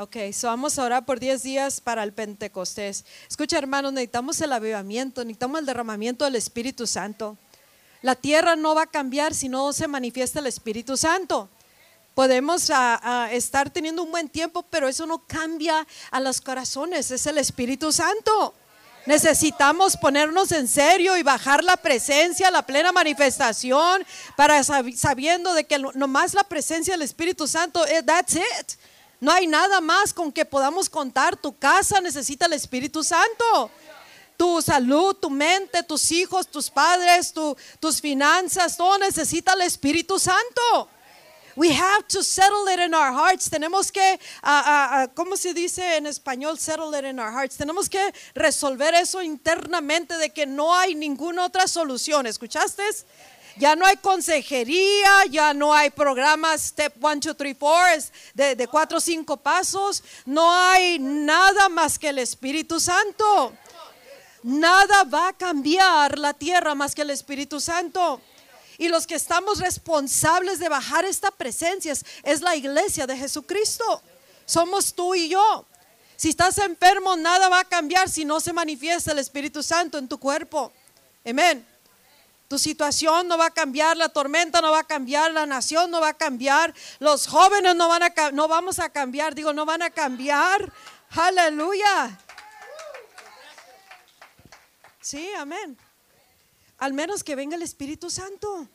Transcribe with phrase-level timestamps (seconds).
[0.00, 3.04] Ok, so vamos a orar por 10 días para el Pentecostés.
[3.28, 7.36] Escucha, hermanos, necesitamos el avivamiento, necesitamos el derramamiento del Espíritu Santo.
[8.02, 11.48] La tierra no va a cambiar si no se manifiesta el Espíritu Santo.
[12.14, 17.10] Podemos ah, ah, estar teniendo un buen tiempo, pero eso no cambia a los corazones,
[17.10, 18.54] es el Espíritu Santo.
[19.04, 24.06] Necesitamos ponernos en serio y bajar la presencia, la plena manifestación,
[24.36, 28.78] para sabiendo de que nomás la presencia del Espíritu Santo, eh, that's it.
[29.20, 31.36] No hay nada más con que podamos contar.
[31.36, 33.70] Tu casa necesita el Espíritu Santo.
[34.36, 37.34] Tu salud, tu mente, tus hijos, tus padres,
[37.80, 40.88] tus finanzas, todo necesita el Espíritu Santo.
[41.56, 43.50] We have to settle it in our hearts.
[43.50, 46.56] Tenemos que, uh, uh, ¿cómo se dice en español?
[46.56, 47.56] Settle it in our hearts.
[47.56, 52.28] Tenemos que resolver eso internamente de que no hay ninguna otra solución.
[52.28, 52.84] ¿Escuchaste?
[53.58, 58.98] Ya no hay consejería, ya no hay programas Step 1, 2, 3, 4 de, cuatro
[58.98, 60.02] o cinco pasos.
[60.24, 63.52] No hay nada más que el Espíritu Santo.
[64.44, 68.20] Nada va a cambiar la tierra más que el Espíritu Santo.
[68.78, 74.02] Y los que estamos responsables de bajar esta presencia es la iglesia de Jesucristo.
[74.46, 75.66] Somos tú y yo.
[76.14, 80.08] Si estás enfermo, nada va a cambiar si no se manifiesta el Espíritu Santo en
[80.08, 80.72] tu cuerpo.
[81.26, 81.66] Amén.
[82.48, 86.00] Tu situación no va a cambiar, la tormenta no va a cambiar, la nación no
[86.00, 89.82] va a cambiar, los jóvenes no van a no vamos a cambiar, digo, no van
[89.82, 90.72] a cambiar.
[91.10, 92.18] Aleluya.
[95.02, 95.76] Sí, amén.
[96.78, 98.66] Al menos que venga el Espíritu Santo.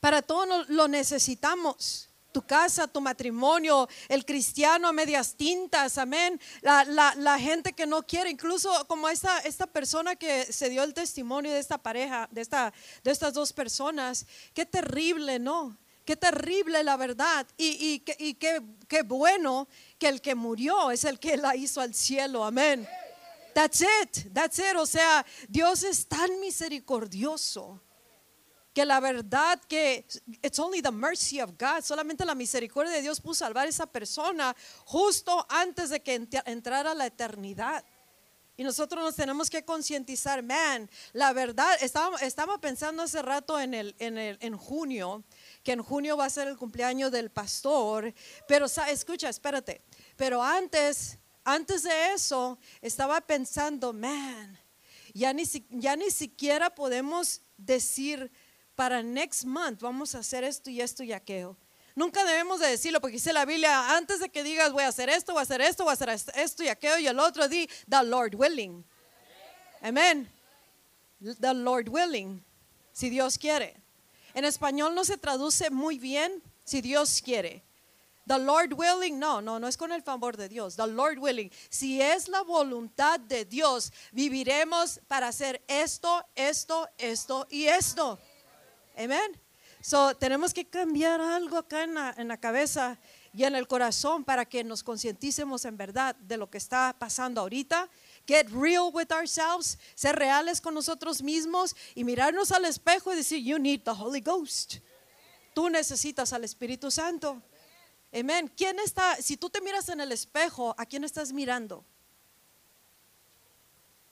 [0.00, 6.40] Para todo lo necesitamos tu casa, tu matrimonio, el cristiano a medias tintas, amén.
[6.62, 11.52] La, gente que no quiere, incluso como esta, esta persona que se dio el testimonio
[11.52, 12.72] de esta pareja, de, esta,
[13.04, 15.76] de estas dos personas, qué terrible, ¿no?
[16.04, 17.46] Qué terrible la verdad.
[17.56, 21.94] Y, y, qué, qué bueno que el que murió es el que la hizo al
[21.94, 22.88] cielo, amén.
[23.54, 24.76] That's it, that's it.
[24.76, 27.80] O sea, Dios es tan misericordioso
[28.72, 30.06] que la verdad que
[30.42, 33.86] it's only the mercy of God, solamente la misericordia de Dios pudo salvar a esa
[33.86, 37.84] persona justo antes de que entrara la eternidad.
[38.56, 43.72] Y nosotros nos tenemos que concientizar, man, la verdad, estaba, estaba pensando hace rato en,
[43.72, 45.24] el, en, el, en junio,
[45.62, 48.12] que en junio va a ser el cumpleaños del pastor,
[48.46, 49.82] pero escucha, espérate,
[50.16, 54.58] pero antes, antes de eso, estaba pensando, man,
[55.14, 58.30] ya ni, ya ni siquiera podemos decir,
[58.74, 61.56] para next month vamos a hacer esto y esto y aquello.
[61.94, 65.10] Nunca debemos de decirlo porque dice la Biblia, antes de que digas voy a hacer
[65.10, 67.68] esto, voy a hacer esto, voy a hacer esto y aquello y el otro, di,
[67.88, 68.84] the Lord willing.
[69.82, 70.30] Amén.
[71.20, 72.42] The Lord willing,
[72.92, 73.76] si Dios quiere.
[74.34, 77.62] En español no se traduce muy bien si Dios quiere.
[78.26, 80.76] The Lord willing, no, no, no es con el favor de Dios.
[80.76, 87.46] The Lord willing, si es la voluntad de Dios, viviremos para hacer esto, esto, esto
[87.50, 88.18] y esto.
[88.96, 89.40] Amén.
[89.80, 91.94] So, tenemos que cambiar algo acá en
[92.28, 93.00] la, cabeza
[93.32, 97.40] y en el corazón para que nos concienticemos en verdad de lo que está pasando
[97.40, 97.90] ahorita.
[98.24, 103.42] Get real with ourselves, ser reales con nosotros mismos y mirarnos al espejo y decir,
[103.42, 104.76] You need the Holy Ghost.
[105.52, 107.42] Tú necesitas al Espíritu Santo.
[108.12, 108.52] Amén.
[108.56, 109.16] ¿Quién está?
[109.16, 111.84] Si tú te miras en el espejo, ¿a quién estás mirando?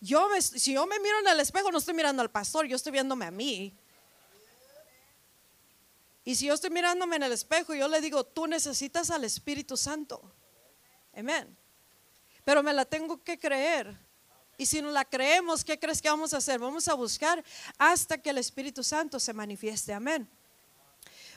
[0.01, 2.91] Yo si yo me miro en el espejo, no estoy mirando al pastor, yo estoy
[2.91, 3.79] viéndome a mí.
[6.25, 9.77] Y si yo estoy mirándome en el espejo, yo le digo, tú necesitas al Espíritu
[9.77, 10.35] Santo.
[11.15, 11.57] Amén.
[12.45, 13.97] Pero me la tengo que creer.
[14.59, 16.59] Y si no la creemos, ¿qué crees que vamos a hacer?
[16.59, 17.43] Vamos a buscar
[17.79, 19.95] hasta que el Espíritu Santo se manifieste.
[19.95, 20.29] Amén.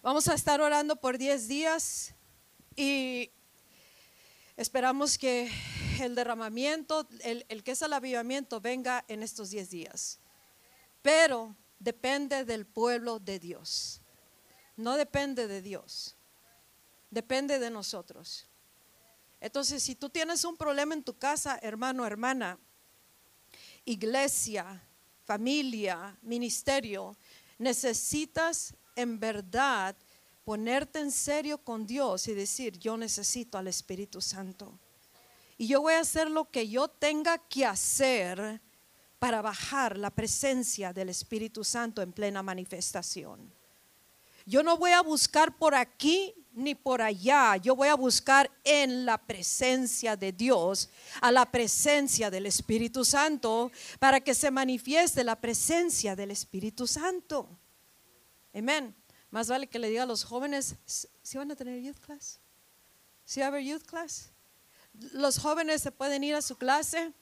[0.02, 2.14] Vamos a estar orando por 10 días
[2.76, 3.32] y
[4.58, 5.50] esperamos que
[6.02, 10.20] el derramamiento, el, que es el avivamiento, venga en estos 10 días.
[11.02, 14.03] Pero depende del pueblo de Dios
[14.75, 16.16] no depende de Dios,
[17.09, 18.47] depende de nosotros.
[19.39, 22.58] Entonces, si tú tienes un problema en tu casa, hermano, hermana,
[23.85, 24.81] iglesia,
[25.25, 27.17] familia, ministerio,
[27.58, 29.96] necesitas en verdad
[30.43, 34.79] ponerte en serio con Dios y decir, yo necesito al Espíritu Santo.
[35.58, 38.61] Y yo voy a hacer lo que yo tenga que hacer
[39.19, 43.53] para bajar la presencia del Espíritu Santo en plena manifestación.
[44.45, 47.57] Yo no voy a buscar por aquí ni por allá.
[47.57, 50.90] Yo voy a buscar en la presencia de Dios,
[51.22, 57.49] a la presencia del Espíritu Santo, para que se manifieste la presencia del Espíritu Santo.
[58.53, 58.95] Amén.
[59.31, 62.40] Más vale que le diga a los jóvenes, ¿si van a tener youth class?
[63.25, 64.29] ¿Si va a haber youth class?
[65.13, 67.13] Los jóvenes se pueden ir a su clase.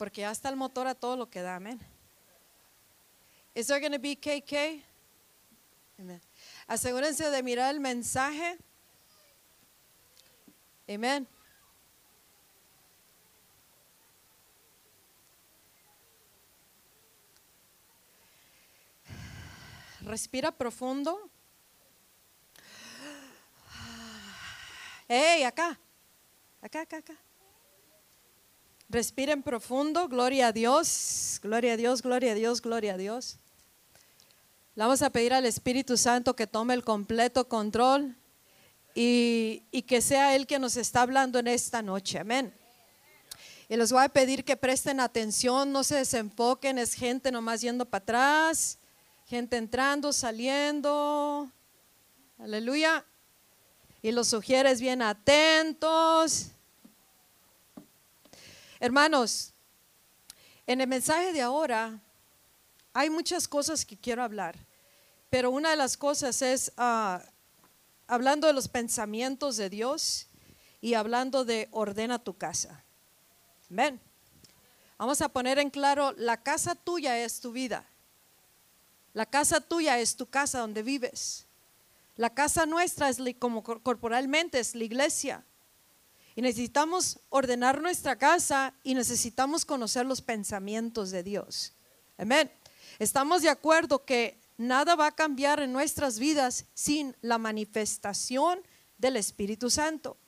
[0.00, 1.78] Porque ya está el motor a todo lo que da, amén.
[3.54, 4.82] Is there going to be KK?
[5.98, 6.22] Amen.
[6.66, 8.56] Asegúrense de mirar el mensaje.
[10.88, 11.28] Amén.
[20.00, 21.30] Respira profundo.
[25.06, 25.78] Hey, acá.
[26.62, 27.29] Acá, acá, acá.
[28.90, 30.08] Respiren profundo.
[30.08, 31.38] Gloria a Dios.
[31.40, 33.36] Gloria a Dios, gloria a Dios, gloria a Dios.
[34.74, 38.16] Le vamos a pedir al Espíritu Santo que tome el completo control
[38.92, 42.18] y, y que sea Él que nos está hablando en esta noche.
[42.18, 42.52] Amén.
[43.68, 47.84] Y les voy a pedir que presten atención, no se desenfoquen, es gente nomás yendo
[47.84, 48.76] para atrás,
[49.26, 51.48] gente entrando, saliendo.
[52.40, 53.04] Aleluya.
[54.02, 56.50] Y los sugieres bien atentos.
[58.82, 59.52] Hermanos,
[60.66, 62.00] en el mensaje de ahora
[62.94, 64.56] hay muchas cosas que quiero hablar,
[65.28, 67.22] pero una de las cosas es ah,
[68.06, 70.28] hablando de los pensamientos de Dios
[70.80, 72.82] y hablando de ordena tu casa.
[73.68, 74.00] Ven,
[74.96, 77.86] vamos a poner en claro, la casa tuya es tu vida.
[79.12, 81.46] La casa tuya es tu casa donde vives.
[82.16, 85.44] La casa nuestra es como corporalmente es la iglesia.
[86.36, 91.72] Y necesitamos ordenar nuestra casa y necesitamos conocer los pensamientos de Dios.
[92.16, 92.50] Amén.
[92.98, 98.60] Estamos de acuerdo que nada va a cambiar en nuestras vidas sin la manifestación
[98.98, 100.18] del Espíritu Santo.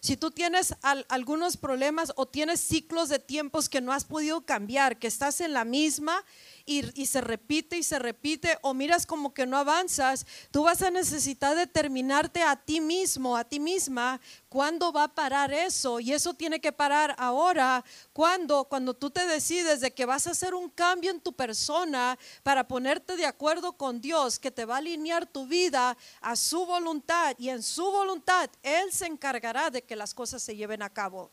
[0.00, 0.74] Si tú tienes
[1.08, 5.52] algunos problemas o tienes ciclos de tiempos que no has podido cambiar, que estás en
[5.52, 6.22] la misma
[6.66, 10.90] y, se repite y se repite o miras como que no avanzas, tú vas a
[10.90, 16.00] necesitar determinarte a ti mismo, a ti misma, cuándo va a parar eso.
[16.00, 20.32] Y eso tiene que parar ahora, cuando, cuando tú te decides de que vas a
[20.32, 24.74] hacer un cambio en tu persona para ponerte de acuerdo con Dios, que te va
[24.74, 29.82] a alinear tu vida a su voluntad y en su voluntad Él se encargará de
[29.82, 31.30] que las cosas se lleven a cabo.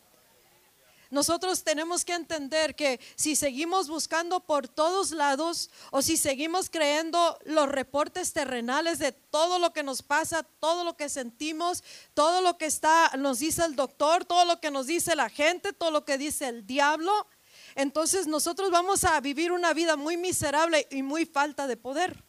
[1.13, 7.37] Nosotros tenemos que entender que si seguimos buscando por todos lados o si seguimos creyendo
[7.45, 11.83] los reportes terrenales de todo lo que nos pasa, todo lo que sentimos,
[12.15, 15.71] todo lo que está nos dice el doctor, todo lo que nos dice la gente,
[15.71, 17.27] todo lo que dice el diablo,
[17.75, 22.23] entonces nosotros vamos a vivir una vida muy miserable y muy falta de poder.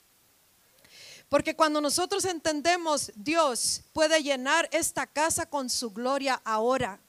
[1.31, 7.01] Porque cuando nosotros entendemos, Dios puede llenar esta casa con su gloria ahora.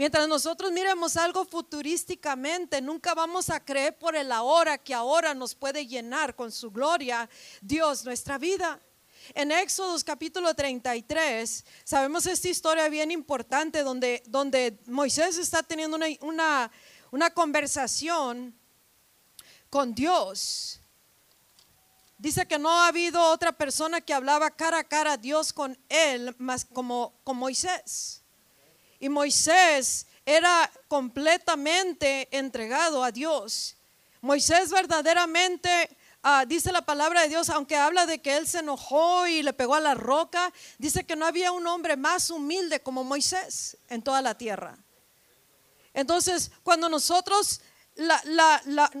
[0.00, 5.54] Mientras nosotros miremos algo futurísticamente, nunca vamos a creer por el ahora que ahora nos
[5.54, 7.28] puede llenar con su gloria
[7.60, 8.80] Dios nuestra vida.
[9.34, 16.06] En Éxodo capítulo 33 sabemos esta historia bien importante donde, donde Moisés está teniendo una,
[16.22, 16.72] una,
[17.10, 18.58] una conversación
[19.68, 20.80] con Dios.
[22.16, 25.78] Dice que no ha habido otra persona que hablaba cara a cara a Dios con
[25.90, 28.19] él más como con Moisés.
[29.00, 33.76] Y Moisés era completamente entregado a Dios.
[34.20, 39.26] Moisés verdaderamente, ah, dice la palabra de Dios, aunque habla de que él se enojó
[39.26, 43.02] y le pegó a la roca, dice que no había un hombre más humilde como
[43.02, 44.78] Moisés en toda la tierra.
[45.94, 47.62] Entonces, cuando nosotros,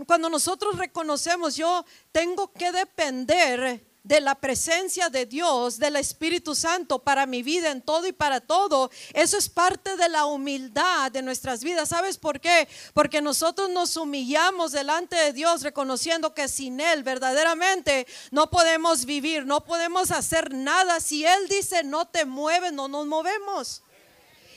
[0.06, 7.00] cuando nosotros reconocemos, yo tengo que depender de la presencia de Dios, del Espíritu Santo
[7.00, 8.90] para mi vida en todo y para todo.
[9.12, 11.90] Eso es parte de la humildad de nuestras vidas.
[11.90, 12.68] ¿Sabes por qué?
[12.94, 19.44] Porque nosotros nos humillamos delante de Dios reconociendo que sin Él verdaderamente no podemos vivir,
[19.44, 21.00] no podemos hacer nada.
[21.00, 23.82] Si Él dice no te mueves, no nos movemos.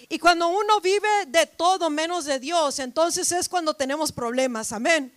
[0.09, 4.71] Y cuando uno vive de todo menos de Dios, entonces es cuando tenemos problemas.
[4.71, 5.13] Amén.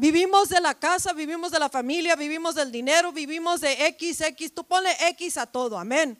[0.00, 4.54] Vivimos de la casa, vivimos de la familia, vivimos del dinero, vivimos de X, X.
[4.54, 6.16] Tú ponle X a todo, amén.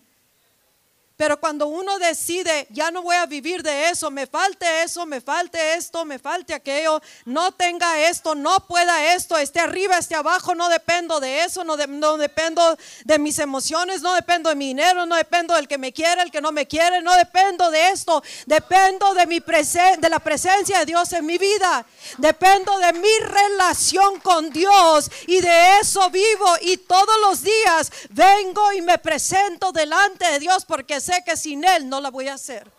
[1.18, 5.20] Pero cuando uno decide, ya no voy a vivir de eso, me falte eso, me
[5.20, 10.54] falte esto, me falte aquello, no tenga esto, no pueda esto, esté arriba, esté abajo,
[10.54, 15.06] no dependo de eso, no, no dependo de mis emociones, no dependo de mi dinero,
[15.06, 18.22] no dependo del que me quiere, el que no me quiere, no dependo de esto,
[18.46, 21.84] dependo de, mi de la presencia de Dios en mi vida,
[22.18, 28.72] dependo de mi relación con Dios y de eso vivo y todos los días vengo
[28.72, 32.34] y me presento delante de Dios porque sé que sin Él no la voy a
[32.34, 32.70] hacer.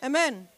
[0.00, 0.48] Amén.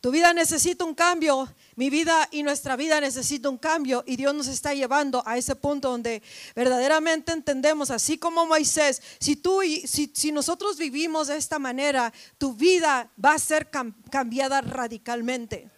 [0.00, 1.48] Tu vida necesita un cambio.
[1.76, 5.56] Mi vida y nuestra vida necesita un cambio y Dios nos está llevando a ese
[5.56, 6.22] punto donde
[6.54, 12.12] verdaderamente entendemos, así como Moisés, si tú y si, si nosotros vivimos de esta manera,
[12.36, 13.70] tu vida va a ser
[14.10, 15.70] cambiada radicalmente.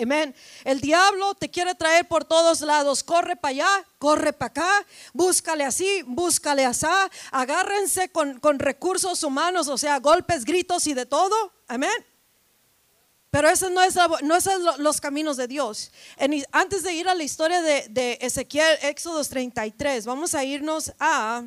[0.00, 0.34] Amén.
[0.64, 3.04] El diablo te quiere traer por todos lados.
[3.04, 6.86] Corre para allá, corre para acá, búscale así, búscale así.
[7.30, 11.52] Agárrense con, recursos humanos, o sea, golpes, gritos y de todo.
[11.68, 11.92] Amén.
[13.30, 14.46] Pero esos no es, no es
[14.78, 15.90] los caminos de Dios.
[16.52, 21.44] antes de ir a la historia de, de Ezequiel, Éxodo 33, vamos a irnos a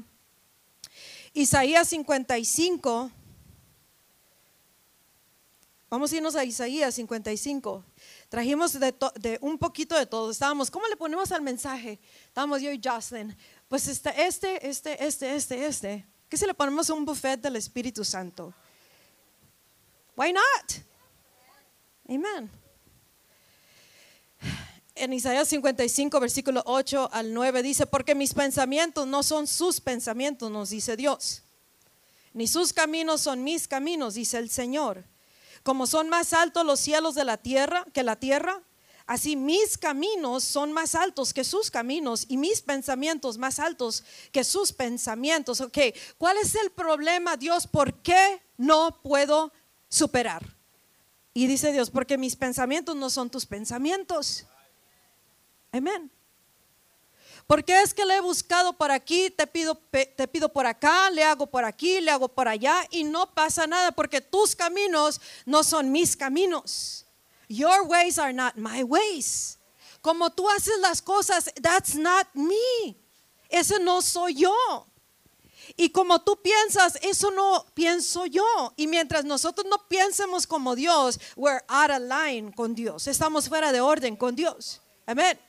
[1.33, 3.11] Isaías 55.
[5.89, 7.83] Vamos a irnos a Isaías 55.
[8.35, 10.29] Trajimos de, un poquito de todo.
[10.29, 12.01] Estábamos, ¿cómo le ponemos al mensaje?
[12.27, 13.33] Estábamos yo y Jocelyn.
[13.69, 16.05] Pues este, este, este, este, este, este.
[16.27, 18.53] ¿Qué si le ponemos un buffet del Espíritu Santo?
[20.17, 20.83] Why not?
[22.09, 22.51] Amen.
[24.95, 30.51] En Isaías 55, versículo 8 al 9 dice, porque mis pensamientos no son sus pensamientos,
[30.51, 31.41] nos dice Dios.
[32.33, 35.05] Ni sus caminos son mis caminos, dice el Señor.
[35.65, 38.61] Como son más altos los cielos de la tierra que la tierra,
[39.07, 44.43] así mis caminos son más altos que sus caminos y mis pensamientos más altos que
[44.43, 45.61] sus pensamientos.
[45.61, 45.79] Ok,
[46.19, 47.65] ¿cuál es el problema, Dios?
[47.65, 49.51] ¿Por qué no puedo
[49.89, 50.55] superar?
[51.33, 54.45] Y dice Dios, porque mis pensamientos no son tus pensamientos.
[55.71, 56.11] Amén.
[57.47, 61.23] Porque es que le he buscado por aquí, te pido, te pido por acá, le
[61.23, 65.63] hago por aquí, le hago por allá y no pasa nada porque tus caminos no
[65.63, 67.05] son mis caminos.
[67.47, 69.59] Your ways are not my ways.
[70.01, 72.97] Como tú haces las cosas, that's not me.
[73.49, 74.87] Ese no soy yo.
[75.77, 78.73] Y como tú piensas, eso no pienso yo.
[78.75, 83.07] Y mientras nosotros no piensemos como Dios, we're out of line con Dios.
[83.07, 84.81] Estamos fuera de orden con Dios.
[85.05, 85.39] Amén.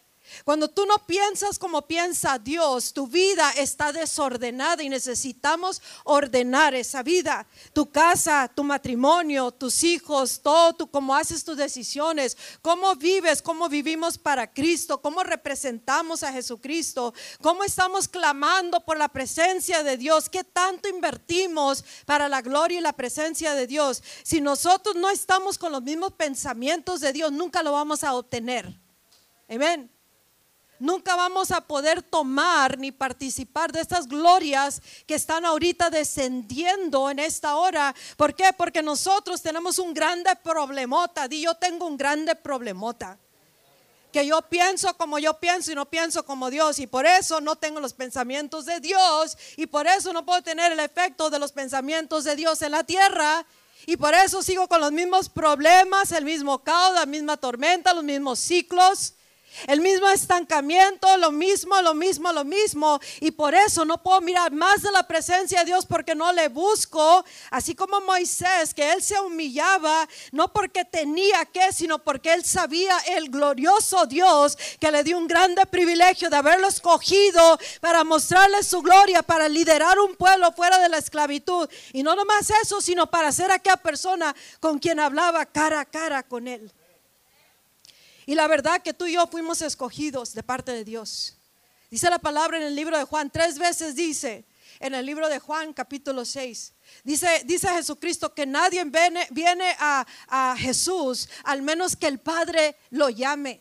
[0.45, 7.03] Cuando tú no piensas como piensa Dios, tu vida está desordenada y necesitamos ordenar esa
[7.03, 7.47] vida.
[7.73, 13.69] Tu casa, tu matrimonio, tus hijos, todo, tú, cómo haces tus decisiones, cómo vives, cómo
[13.69, 20.29] vivimos para Cristo, cómo representamos a Jesucristo, cómo estamos clamando por la presencia de Dios,
[20.29, 24.03] qué tanto invertimos para la gloria y la presencia de Dios.
[24.23, 28.79] Si nosotros no estamos con los mismos pensamientos de Dios, nunca lo vamos a obtener.
[29.49, 29.96] Amén.
[30.79, 37.19] Nunca vamos a poder tomar ni participar de estas glorias que están ahorita descendiendo en
[37.19, 37.95] esta hora.
[38.17, 38.53] ¿Por qué?
[38.53, 41.29] Porque nosotros tenemos un grande problemota.
[41.29, 43.19] Di yo tengo un grande problemota.
[44.13, 46.79] Que yo pienso como yo pienso y no pienso como Dios.
[46.79, 49.37] Y por eso no tengo los pensamientos de Dios.
[49.57, 52.85] Y por eso no puedo tener el efecto de los pensamientos de Dios en la
[52.85, 53.47] tierra.
[53.87, 58.05] Y por eso sigo con los mismos problemas, el mismo caos, la misma tormenta, los
[58.05, 59.16] mismos ciclos.
[59.67, 63.01] El mismo estancamiento, lo mismo, lo mismo, lo mismo.
[63.21, 66.49] Y por eso no puedo mirar más de la presencia de Dios porque no le
[66.49, 67.25] busco.
[67.51, 72.97] Así como Moisés, que él se humillaba, no porque tenía que, sino porque él sabía
[73.07, 78.83] el glorioso Dios que le dio un grande privilegio de haberlo escogido para mostrarle su
[78.83, 81.69] gloria, para liderar un pueblo fuera de la esclavitud.
[81.93, 86.23] Y no nomás eso, sino para ser aquella persona con quien hablaba cara a cara
[86.23, 86.73] con él.
[88.27, 91.37] Y la verdad que tú y yo fuimos escogidos de parte de Dios.
[91.91, 94.45] Dice la palabra en el libro de Juan, tres veces dice,
[94.81, 96.73] en el libro de Juan capítulo 6.
[97.05, 100.05] Dice, dice Jesucristo que nadie viene, viene a,
[100.59, 103.61] Jesús al menos que el Padre lo llame.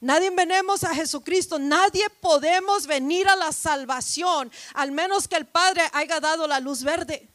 [0.00, 5.82] Nadie venemos a Jesucristo, nadie podemos venir a la salvación al menos que el Padre
[5.92, 7.28] haya dado la luz verde.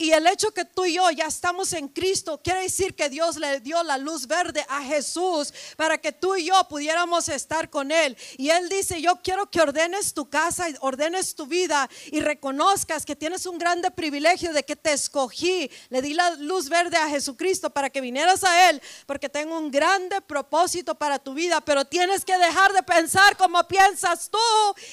[0.00, 3.36] Y el hecho que tú y yo ya estamos en Cristo quiere decir que Dios
[3.36, 7.90] le dio la luz verde a Jesús para que tú y yo pudiéramos estar con
[7.90, 8.16] Él.
[8.36, 13.04] Y Él dice, yo quiero que ordenes tu casa, y ordenes tu vida y reconozcas
[13.04, 15.68] que tienes un grande privilegio de que te escogí.
[15.88, 19.68] Le di la luz verde a Jesucristo para que vinieras a Él, porque tengo un
[19.68, 21.60] grande propósito para tu vida.
[21.60, 24.38] Pero tienes que dejar de pensar como piensas tú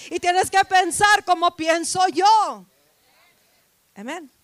[0.10, 2.66] y tienes que pensar como pienso yo.
[3.94, 4.35] Amén.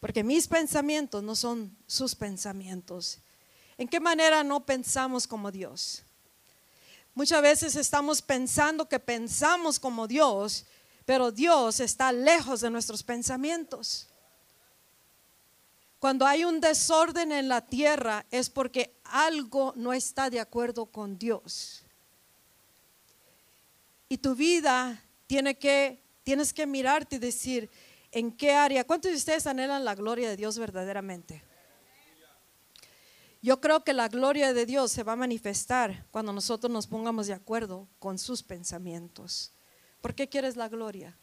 [0.00, 3.18] Porque mis pensamientos no son sus pensamientos.
[3.76, 6.02] ¿En qué manera no pensamos como Dios?
[7.14, 10.64] Muchas veces estamos pensando que pensamos como Dios,
[11.04, 14.08] pero Dios está lejos de nuestros pensamientos.
[15.98, 21.18] Cuando hay un desorden en la tierra es porque algo no está de acuerdo con
[21.18, 21.82] Dios.
[24.08, 27.68] Y tu vida tiene que, tienes que mirarte y decir,
[28.12, 28.84] ¿En qué área?
[28.84, 31.42] ¿Cuántos de ustedes anhelan la gloria de Dios verdaderamente?
[33.42, 37.26] Yo creo que la gloria de Dios se va a manifestar cuando nosotros nos pongamos
[37.26, 39.52] de acuerdo con sus pensamientos.
[40.00, 41.16] ¿Por qué quieres la gloria?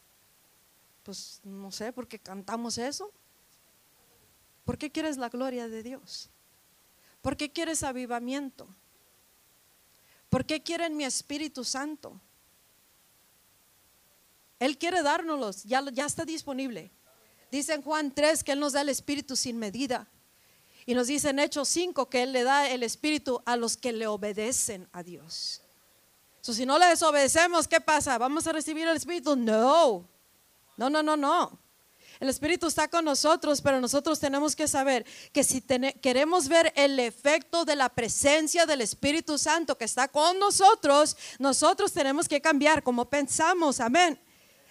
[1.03, 3.11] Pues no sé, porque cantamos eso.
[4.65, 6.29] ¿Por qué quieres la gloria de Dios?
[7.21, 8.67] ¿Por qué quieres avivamiento?
[10.29, 12.19] ¿Por qué quieren mi Espíritu Santo?
[14.59, 16.91] Él quiere dárnoslos, ya, ya está disponible.
[17.51, 20.07] Dice en Juan 3 que Él nos da el Espíritu sin medida.
[20.85, 23.91] Y nos dice en Hechos 5 que Él le da el Espíritu a los que
[23.91, 25.61] le obedecen a Dios.
[26.41, 28.17] So, si no le desobedecemos, ¿qué pasa?
[28.17, 29.35] ¿Vamos a recibir el Espíritu?
[29.35, 30.07] No.
[30.77, 31.59] No, no, no, no.
[32.19, 35.61] El Espíritu está con nosotros, pero nosotros tenemos que saber que si
[36.01, 41.91] queremos ver el efecto de la presencia del Espíritu Santo que está con nosotros, nosotros
[41.91, 43.79] tenemos que cambiar como pensamos.
[43.79, 44.19] Amén.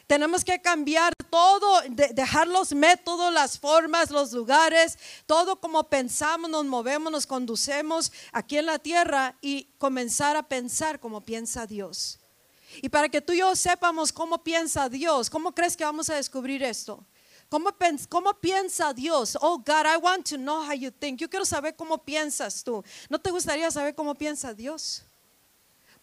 [0.07, 6.65] Tenemos que cambiar todo, dejar los métodos, las formas, los lugares, todo como pensamos, nos
[6.65, 12.21] movemos, nos conducemos aquí en la tierra y comenzar a pensar como piensa Dios.
[12.83, 16.15] Y para que tú y yo sepamos cómo piensa Dios, ¿cómo crees que vamos a
[16.15, 17.05] descubrir esto?
[17.49, 17.71] ¿Cómo,
[18.09, 19.39] ¿Cómo, piensa Dios?
[19.41, 21.21] Oh God, I want to know how you think.
[21.21, 22.83] Yo quiero saber cómo piensas tú.
[23.09, 25.06] ¿No te gustaría saber cómo piensa Dios?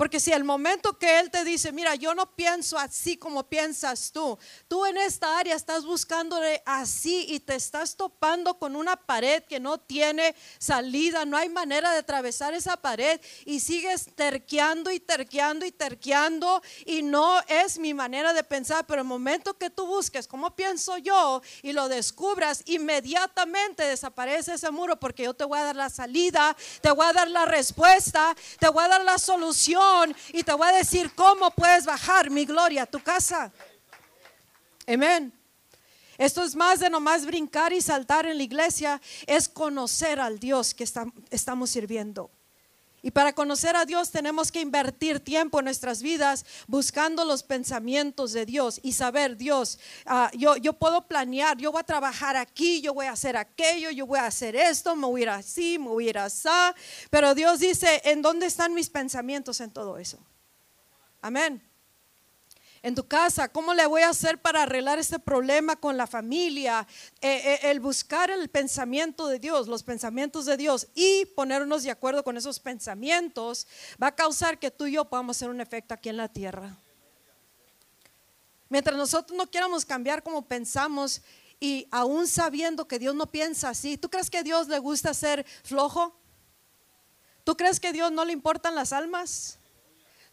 [0.04, 4.12] Porque si el momento que Él te dice, mira, yo no pienso así como piensas
[4.12, 9.44] tú, tú en esta área estás buscándole así y te estás topando con una pared
[9.44, 15.00] que no tiene salida, no hay manera de atravesar esa pared y sigues terqueando y
[15.00, 19.88] terqueando y terqueando y no es mi manera de pensar, pero el momento que tú
[19.88, 25.60] busques cómo pienso yo y lo descubras, inmediatamente desaparece ese muro porque yo te voy
[25.60, 29.18] a dar la salida, te voy a dar la respuesta, te voy a dar la
[29.18, 29.93] solución
[30.32, 33.52] y te voy a decir cómo puedes bajar mi gloria a tu casa.
[34.88, 35.34] Amén.
[36.18, 40.74] Esto es más de nomás brincar y saltar en la iglesia, es conocer al Dios
[40.74, 40.86] que
[41.32, 42.30] estamos sirviendo.
[43.06, 48.32] Y para conocer a Dios tenemos que invertir tiempo en nuestras vidas buscando los pensamientos
[48.32, 52.80] de Dios y saber, Dios, ah, yo, yo puedo planear, yo voy a trabajar aquí,
[52.80, 55.78] yo voy a hacer aquello, yo voy a hacer esto, me voy a ir así,
[55.78, 56.48] me voy a ir así.
[57.10, 60.18] Pero Dios dice, ¿en dónde están mis pensamientos en todo eso?
[61.22, 61.73] Amén
[62.84, 66.86] en tu casa, ¿cómo le voy a hacer para arreglar este problema con la familia?
[67.22, 67.30] Eh,
[67.64, 72.26] eh, el buscar el pensamiento de Dios, los pensamientos de Dios y ponernos de acuerdo
[72.26, 73.68] con esos pensamientos
[74.02, 76.76] va a causar que tú y yo podamos hacer un efecto aquí en la tierra.
[78.68, 81.22] Mientras nosotros no quieramos cambiar como pensamos
[81.62, 85.14] y aún sabiendo que Dios no piensa así, ¿tú crees que a Dios le gusta
[85.14, 86.20] ser flojo?
[87.46, 89.58] ¿Tú crees que a Dios no le importan las almas?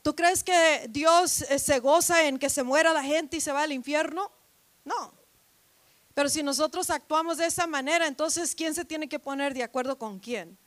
[0.02, 3.52] ¿Tú crees que Dios eh, se goza en que se muera la gente y se
[3.52, 4.30] va al infierno?
[4.84, 5.12] No.
[6.14, 9.98] Pero si nosotros actuamos de esa manera, entonces ¿quién se tiene que poner de acuerdo
[9.98, 10.58] con quién?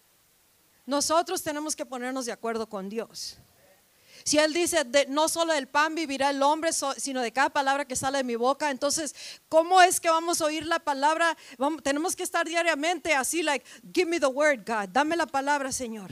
[0.86, 3.38] Nosotros tenemos que ponernos de acuerdo con Dios.
[4.24, 7.96] Si Él dice, no solo del pan vivirá el hombre, sino de cada palabra que
[7.96, 9.13] sale de mi boca, entonces,
[9.50, 11.36] ¿cómo es que vamos a oír la palabra?
[11.82, 16.12] tenemos que estar diariamente así, like, give me the word, God, dame la palabra, Señor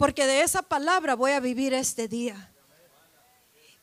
[0.00, 2.50] porque de esa palabra voy a vivir este día.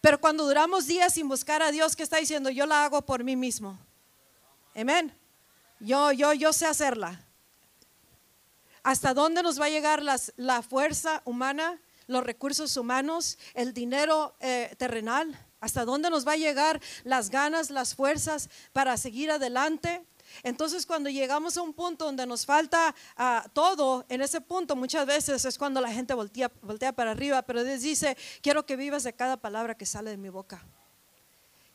[0.01, 2.49] Pero cuando duramos días sin buscar a Dios, ¿qué está diciendo?
[2.49, 3.77] Yo la hago por mí mismo.
[4.75, 5.15] Amén.
[5.79, 7.21] Yo, yo, yo sé hacerla.
[8.81, 14.73] ¿Hasta dónde nos va a llegar la fuerza humana, los recursos humanos, el dinero eh,
[14.79, 15.39] terrenal?
[15.59, 20.03] ¿Hasta dónde nos va a llegar las ganas, las fuerzas para seguir adelante?
[20.43, 25.05] Entonces cuando llegamos a un punto donde nos falta ah, todo, en ese punto muchas
[25.05, 29.03] veces es cuando la gente voltea, voltea para arriba, pero Dios dice, quiero que vivas
[29.03, 30.65] de cada palabra que sale de mi boca.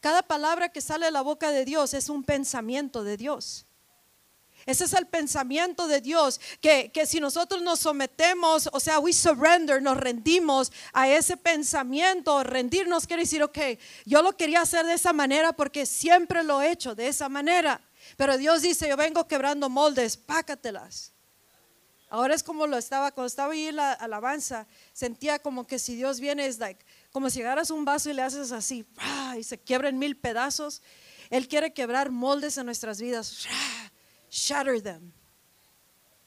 [0.01, 3.67] Cada palabra que sale de la boca de Dios es un pensamiento de Dios.
[4.67, 9.13] Ese es el pensamiento de Dios, que, que, si nosotros nos sometemos, o sea, we
[9.13, 13.59] surrender, nos rendimos a ese pensamiento, rendirnos quiere decir, ok,
[14.05, 17.81] yo lo quería hacer de esa manera porque siempre lo he hecho de esa manera.
[18.17, 21.13] Pero Dios dice, yo vengo quebrando moldes, pácatelas.
[22.11, 26.21] Ahora es como lo estaba, cuando estaba ahí la alabanza, sentía como que si Dios
[26.21, 28.87] viene, es like, como si agarras un vaso y le haces así,
[29.39, 30.83] y se quiebra en mil pedazos.
[31.31, 33.47] Él quiere quebrar moldes en nuestras vidas,
[34.31, 35.11] shatter them.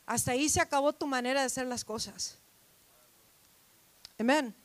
[0.07, 2.39] Hasta ahí se acabó tu manera de hacer las cosas.
[4.17, 4.55] Amén.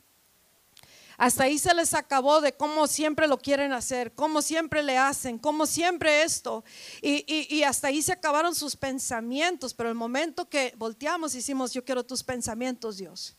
[1.21, 5.37] Hasta ahí se les acabó de cómo siempre lo quieren hacer, cómo siempre le hacen,
[5.37, 6.63] cómo siempre esto.
[6.99, 9.75] Y, hasta ahí se acabaron sus pensamientos.
[9.75, 13.35] Pero el momento que volteamos, hicimos, yo quiero tus pensamientos, Dios.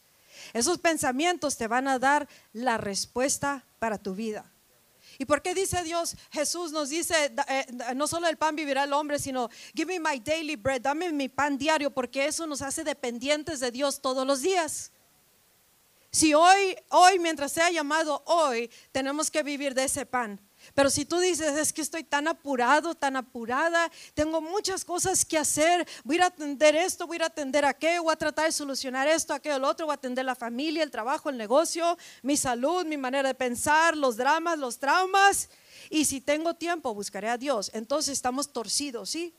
[0.52, 4.48] Esos pensamientos te van a dar la respuesta para tu vida.
[5.18, 7.66] ¿Y por qué dice Dios, Jesús nos dice, eh,
[7.96, 11.28] no solo el pan vivirá el hombre, sino give me my daily bread, dame mi
[11.28, 14.92] pan diario, porque eso nos hace dependientes de Dios todos los días.
[16.14, 20.38] Si hoy, hoy, mientras sea llamado hoy, tenemos que vivir de ese pan.
[20.74, 25.38] Pero si tú dices, es que estoy tan apurado, tan apurada, tengo muchas cosas que
[25.38, 29.32] hacer, voy a atender esto, voy a atender aquello, voy a tratar de solucionar esto,
[29.32, 32.98] aquello, lo otro, voy a atender la familia, el trabajo, el negocio, mi salud, mi
[32.98, 35.48] manera de pensar, los dramas, los traumas.
[35.88, 37.70] Y si tengo tiempo, buscaré a Dios.
[37.72, 39.34] Entonces estamos torcidos, ¿sí?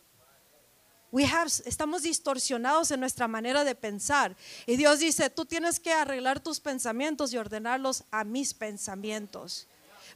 [1.13, 4.36] We have, estamos distorsionados en nuestra manera de pensar.
[4.65, 9.67] Y Dios dice, tú tienes que arreglar tus pensamientos y ordenarlos a mis pensamientos.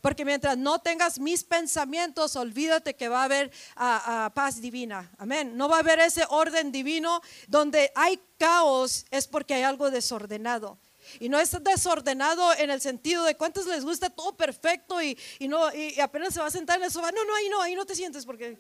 [0.02, 5.12] Porque mientras no tengas mis pensamientos, olvídate que va a haber ah, ah, paz divina.
[5.20, 5.56] Amén.
[5.56, 10.80] No va a haber ese orden divino donde hay caos, es porque hay algo desordenado.
[11.20, 15.74] Y no es desordenado en el sentido de cuántos les gusta todo perfecto y, no,
[15.74, 17.12] y apenas se va a sentar en el sofá.
[17.12, 18.58] No, no, ahí no, ahí no te sientes porque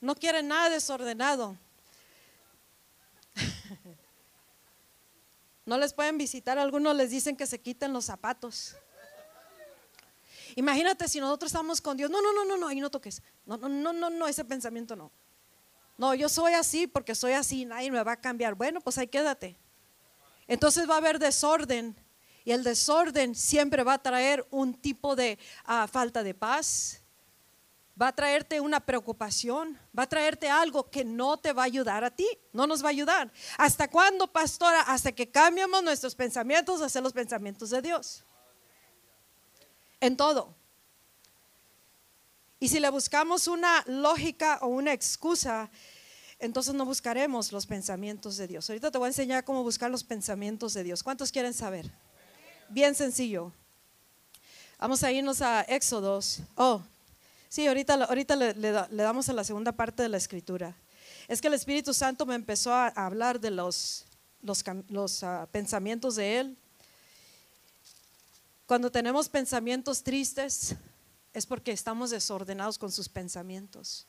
[0.00, 1.56] no quieren nada desordenado.
[5.68, 8.74] No les pueden visitar, algunos les dicen que se quiten los zapatos.
[10.56, 12.10] Imagínate si nosotros estamos con Dios.
[12.10, 13.22] No, no, no, no, no, ahí no toques.
[13.44, 15.12] No, no, no, no, no, ese pensamiento no.
[15.98, 18.54] No, yo soy así porque soy así, nadie me va a cambiar.
[18.54, 19.58] Bueno, pues ahí quédate.
[20.46, 21.94] Entonces va a haber desorden
[22.46, 27.02] y el desorden siempre va a traer un tipo de ah, falta de paz,
[28.00, 32.04] va a traerte una preocupación, va a traerte algo que no te va a ayudar
[32.04, 33.32] a ti, no nos va a ayudar.
[33.56, 34.82] ¿Hasta cuándo, pastora?
[34.82, 38.24] Hasta que cambiemos nuestros pensamientos hacia los pensamientos de Dios
[40.00, 40.54] en todo.
[42.60, 45.70] Y si le buscamos una lógica o una excusa,
[46.38, 48.68] entonces no buscaremos los pensamientos de Dios.
[48.68, 51.02] Ahorita te voy a enseñar cómo buscar los pensamientos de Dios.
[51.02, 51.90] ¿Cuántos quieren saber?
[52.68, 53.52] Bien sencillo.
[54.78, 56.40] Vamos a irnos a Éxodos.
[56.56, 56.82] Oh,
[57.48, 60.76] sí, ahorita, ahorita le, damos a la segunda parte de la escritura.
[61.26, 64.04] Es que el Espíritu Santo me empezó a, hablar de los,
[64.40, 66.58] los, ah, pensamientos de Él
[68.68, 70.76] cuando tenemos pensamientos tristes
[71.32, 74.06] es porque estamos desordenados con sus pensamientos.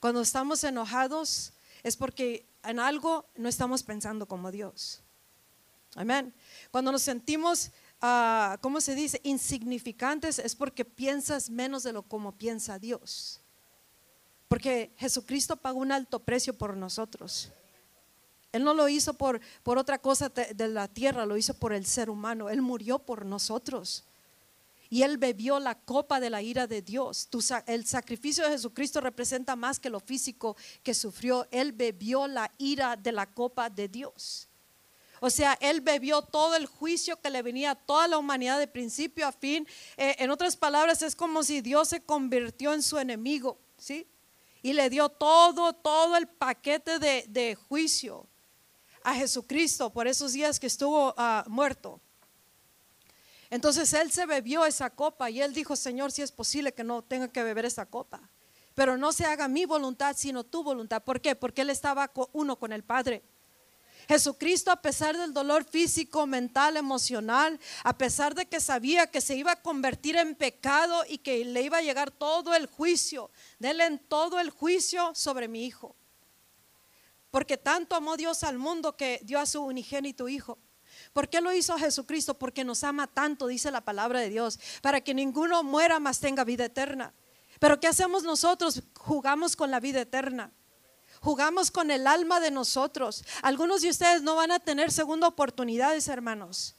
[0.00, 5.00] Cuando estamos enojados es porque en algo no estamos pensando como Dios.
[5.94, 6.34] Amén.
[6.70, 7.70] Cuando nos sentimos,
[8.02, 9.20] uh, ¿cómo se dice?
[9.24, 13.40] Insignificantes es porque piensas menos de lo como piensa Dios.
[14.48, 17.50] Porque Jesucristo pagó un alto precio por nosotros.
[18.52, 21.86] Él no lo hizo por, por otra cosa de la tierra, lo hizo por el
[21.86, 22.50] ser humano.
[22.50, 24.04] Él murió por nosotros.
[24.90, 27.30] Y Él bebió la copa de la ira de Dios.
[27.64, 31.48] el sacrificio de Jesucristo representa más que lo físico que sufrió.
[31.50, 34.48] Él bebió la ira de la copa de Dios.
[35.24, 38.66] O sea, Él bebió todo el juicio que le venía a toda la humanidad de
[38.66, 39.68] principio a fin.
[39.96, 44.08] Eh, en otras palabras, es como si Dios se convirtió en su enemigo, ¿sí?
[44.62, 48.26] Y le dio todo, todo el paquete de, de juicio
[49.04, 52.00] a Jesucristo por esos días que estuvo ah, muerto.
[53.48, 57.00] Entonces él se bebió esa copa y él dijo, Señor, si es posible que no
[57.00, 58.20] tenga que beber esa copa,
[58.74, 61.00] pero no se haga mi voluntad, sino tu voluntad.
[61.04, 61.36] ¿Por qué?
[61.36, 63.22] Porque él estaba uno con el Padre.
[64.08, 69.36] Jesucristo, a pesar del dolor físico, mental, emocional, a pesar de que sabía que se
[69.36, 73.86] iba a convertir en pecado y que le iba a llegar todo el juicio, déle
[73.86, 75.96] en todo el juicio sobre mi hijo.
[77.30, 80.58] Porque tanto amó Dios al mundo que dio a su unigénito Hijo.
[81.14, 82.38] ¿Por qué lo hizo Jesucristo?
[82.38, 86.44] Porque nos ama tanto, dice la palabra de Dios, para que ninguno muera más tenga
[86.44, 87.14] vida eterna.
[87.58, 88.82] Pero ¿qué hacemos nosotros?
[88.98, 90.52] Jugamos con la vida eterna.
[91.22, 93.24] Jugamos con el alma de nosotros.
[93.42, 96.74] Algunos de ustedes no van a tener segunda oportunidades, hermanos.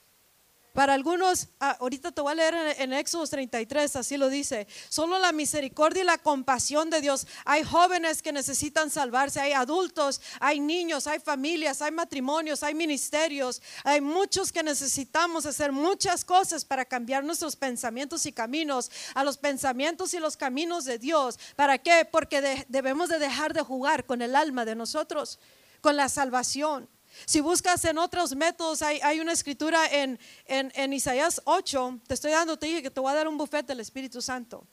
[0.73, 5.19] Para algunos, ah, ahorita te voy a leer en, Éxodo 33, así lo dice, solo
[5.19, 7.27] la misericordia y la compasión de Dios.
[7.45, 13.61] Hay jóvenes que necesitan salvarse, hay adultos, hay niños, hay familias, hay matrimonios, hay ministerios,
[13.83, 19.37] hay muchos que necesitamos hacer muchas cosas para cambiar nuestros pensamientos y caminos a los
[19.37, 21.37] pensamientos y los caminos de Dios.
[21.55, 22.03] ¿Para qué?
[22.11, 25.37] Porque debemos de dejar de jugar con el alma de nosotros,
[25.81, 26.89] con la salvación.
[27.25, 32.57] Si buscas en otros métodos, hay, una escritura en, en, Isaías 8, te estoy dando,
[32.57, 34.65] te dije que te voy a dar un bufete del Espíritu Santo.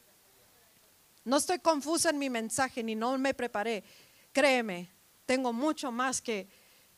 [1.24, 3.84] No estoy confusa en mi mensaje, ni no me preparé.
[4.32, 4.90] Créeme,
[5.26, 6.48] tengo mucho más que,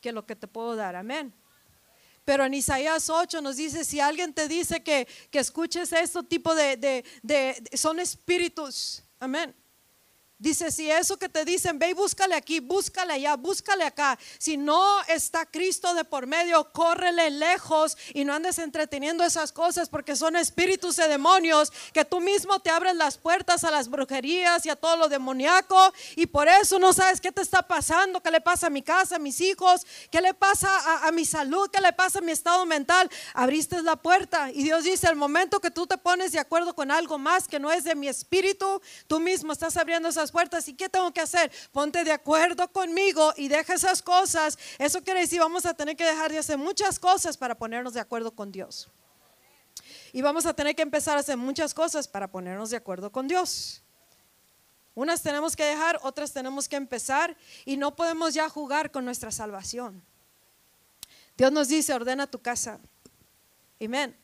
[0.01, 0.95] que lo que te puedo dar.
[0.95, 1.33] Amén.
[2.25, 6.55] Pero en Isaías 8 nos dice, si alguien te dice que, que escuches este tipo
[6.55, 9.53] de, de, son espíritus, amén.
[10.43, 14.19] Dice, si eso que te dicen, ve y búscale aquí, búscale allá, búscale acá.
[14.37, 19.87] Si no está Cristo de por medio, córrele lejos y no andes entreteniendo esas cosas
[19.87, 24.65] porque son espíritus de demonios que tú mismo te abres las puertas a las brujerías
[24.65, 28.29] y a todo lo demoníaco y por eso no sabes qué te está pasando, qué
[28.29, 31.69] le pasa a mi casa, a mis hijos, qué le pasa a, a mi salud,
[31.71, 33.09] qué le pasa a mi estado mental.
[33.33, 36.91] Abriste la puerta y Dios dice, el momento que tú te pones de acuerdo con
[36.91, 40.67] algo más que no es de mi espíritu, tú mismo estás abriendo esas puertas.
[40.67, 41.51] ¿Y qué tengo que hacer?
[41.71, 44.57] Ponte de acuerdo conmigo y deja esas cosas.
[44.79, 47.99] Eso quiere decir, vamos a tener que dejar de hacer muchas cosas para ponernos de
[47.99, 48.89] acuerdo con Dios.
[50.11, 53.27] Y vamos a tener que empezar a hacer muchas cosas para ponernos de acuerdo con
[53.27, 53.83] Dios.
[54.95, 59.31] Unas tenemos que dejar, otras tenemos que empezar y no podemos ya jugar con nuestra
[59.31, 60.03] salvación.
[61.37, 62.79] Dios nos dice, ordena tu casa.
[63.83, 64.15] Amén.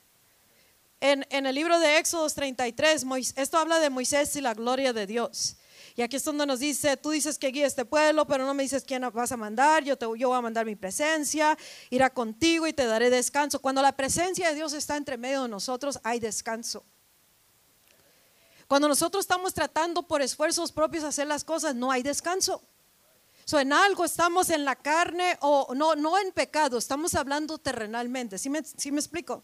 [1.01, 5.07] En, en, el libro de Éxodo 33, esto habla de Moisés y la gloria de
[5.07, 5.55] Dios.
[5.99, 8.63] Y aquí es donde nos dice, tú dices que guía este pueblo, pero no me
[8.63, 11.57] dices quién vas a mandar, yo, te, yo voy a mandar mi presencia,
[11.89, 13.59] irá contigo y te daré descanso.
[13.59, 16.85] Cuando la presencia de Dios está entre medio de nosotros, hay descanso.
[18.65, 22.63] Cuando nosotros estamos tratando por esfuerzos propios hacer las cosas, no hay descanso.
[23.43, 28.37] So, en algo estamos en la carne o no, no en pecado, estamos hablando terrenalmente.
[28.37, 29.43] ¿Sí me, sí me explico?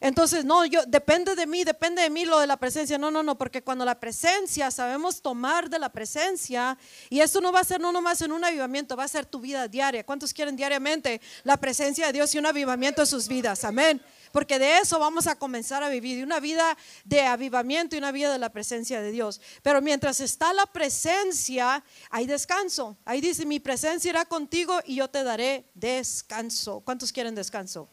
[0.00, 2.98] Entonces, no, yo depende de mí, depende de mí lo de la presencia.
[2.98, 6.78] No, no, no, porque cuando la presencia, sabemos tomar de la presencia,
[7.10, 9.40] y esto no va a ser no nomás en un avivamiento, va a ser tu
[9.40, 10.04] vida diaria.
[10.04, 13.64] ¿Cuántos quieren diariamente la presencia de Dios y un avivamiento en sus vidas?
[13.64, 14.00] Amén.
[14.32, 18.32] Porque de eso vamos a comenzar a vivir, una vida de avivamiento y una vida
[18.32, 19.40] de la presencia de Dios.
[19.62, 22.96] Pero mientras está la presencia, hay descanso.
[23.04, 26.80] Ahí dice, mi presencia irá contigo y yo te daré descanso.
[26.80, 27.88] ¿Cuántos quieren descanso?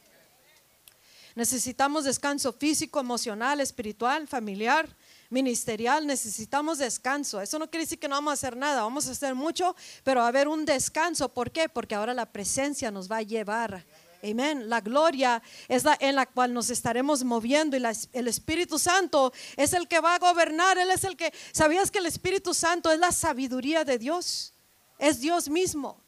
[1.36, 4.88] Necesitamos descanso físico, emocional, espiritual, familiar,
[5.30, 6.08] ministerial.
[6.08, 7.42] Necesitamos descanso.
[7.42, 10.22] Eso no quiere decir que no vamos a hacer nada, vamos a hacer mucho, pero
[10.22, 11.28] va a haber un descanso.
[11.28, 11.68] ¿Por qué?
[11.68, 13.86] Porque ahora la presencia nos va a llevar.
[14.24, 14.70] Amén.
[14.70, 19.74] La gloria es la en la cual nos estaremos moviendo y el Espíritu Santo es
[19.74, 20.78] el que va a gobernar.
[20.78, 24.54] Él es el que, ¿sabías que el Espíritu Santo es la sabiduría de Dios?
[24.98, 26.02] Es Dios mismo.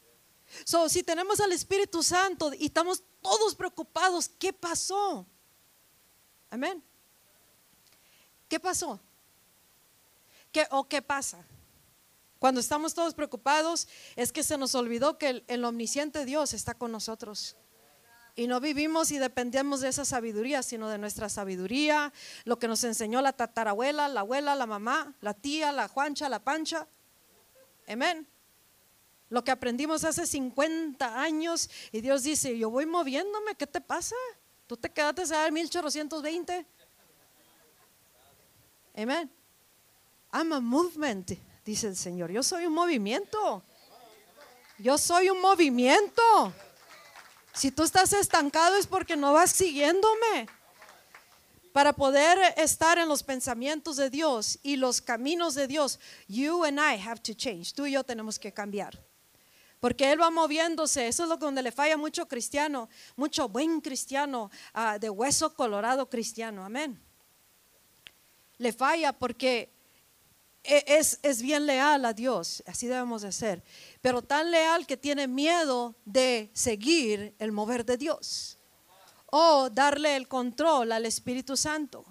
[0.64, 5.26] So, si tenemos al Espíritu Santo y estamos todos preocupados, ¿qué pasó?
[6.50, 6.82] Amén.
[8.48, 8.98] ¿Qué pasó?
[10.52, 11.44] ¿Qué, ¿O qué pasa?
[12.38, 16.74] Cuando estamos todos preocupados es que se nos olvidó que el, el, omnisciente Dios está
[16.74, 17.56] con nosotros.
[18.36, 22.12] Y no vivimos y dependemos de esa sabiduría, sino de nuestra sabiduría,
[22.44, 26.38] lo que nos enseñó la tatarabuela, la abuela, la mamá, la tía, la Juancha, la
[26.38, 26.86] Pancha.
[27.88, 28.28] Amén.
[29.30, 34.16] Lo que aprendimos hace 50 años y Dios dice, yo voy moviéndome, ¿qué te pasa?
[34.66, 36.66] ¿Tú te quedaste a 1820?
[38.96, 39.30] Amén.
[40.32, 41.32] I'm a movement,
[41.64, 42.30] dice el Señor.
[42.30, 43.62] Yo soy un movimiento.
[44.78, 46.52] Yo soy un movimiento.
[47.52, 50.48] Si tú estás estancado es porque no vas siguiéndome.
[51.72, 56.78] Para poder estar en los pensamientos de Dios y los caminos de Dios, you and
[56.78, 57.72] I have to change.
[57.72, 59.07] Tú y yo tenemos que cambiar.
[59.80, 61.08] Porque Él va moviéndose.
[61.08, 65.54] Eso es lo que donde le falla mucho cristiano, mucho buen cristiano, uh, de hueso
[65.54, 66.64] colorado cristiano.
[66.64, 67.00] Amén.
[68.58, 69.70] Le falla porque
[70.64, 73.62] e, es, es, bien leal a Dios, así debemos de ser,
[74.00, 78.58] pero tan leal que tiene miedo de seguir el mover de Dios
[79.26, 82.04] o darle el control al Espíritu Santo.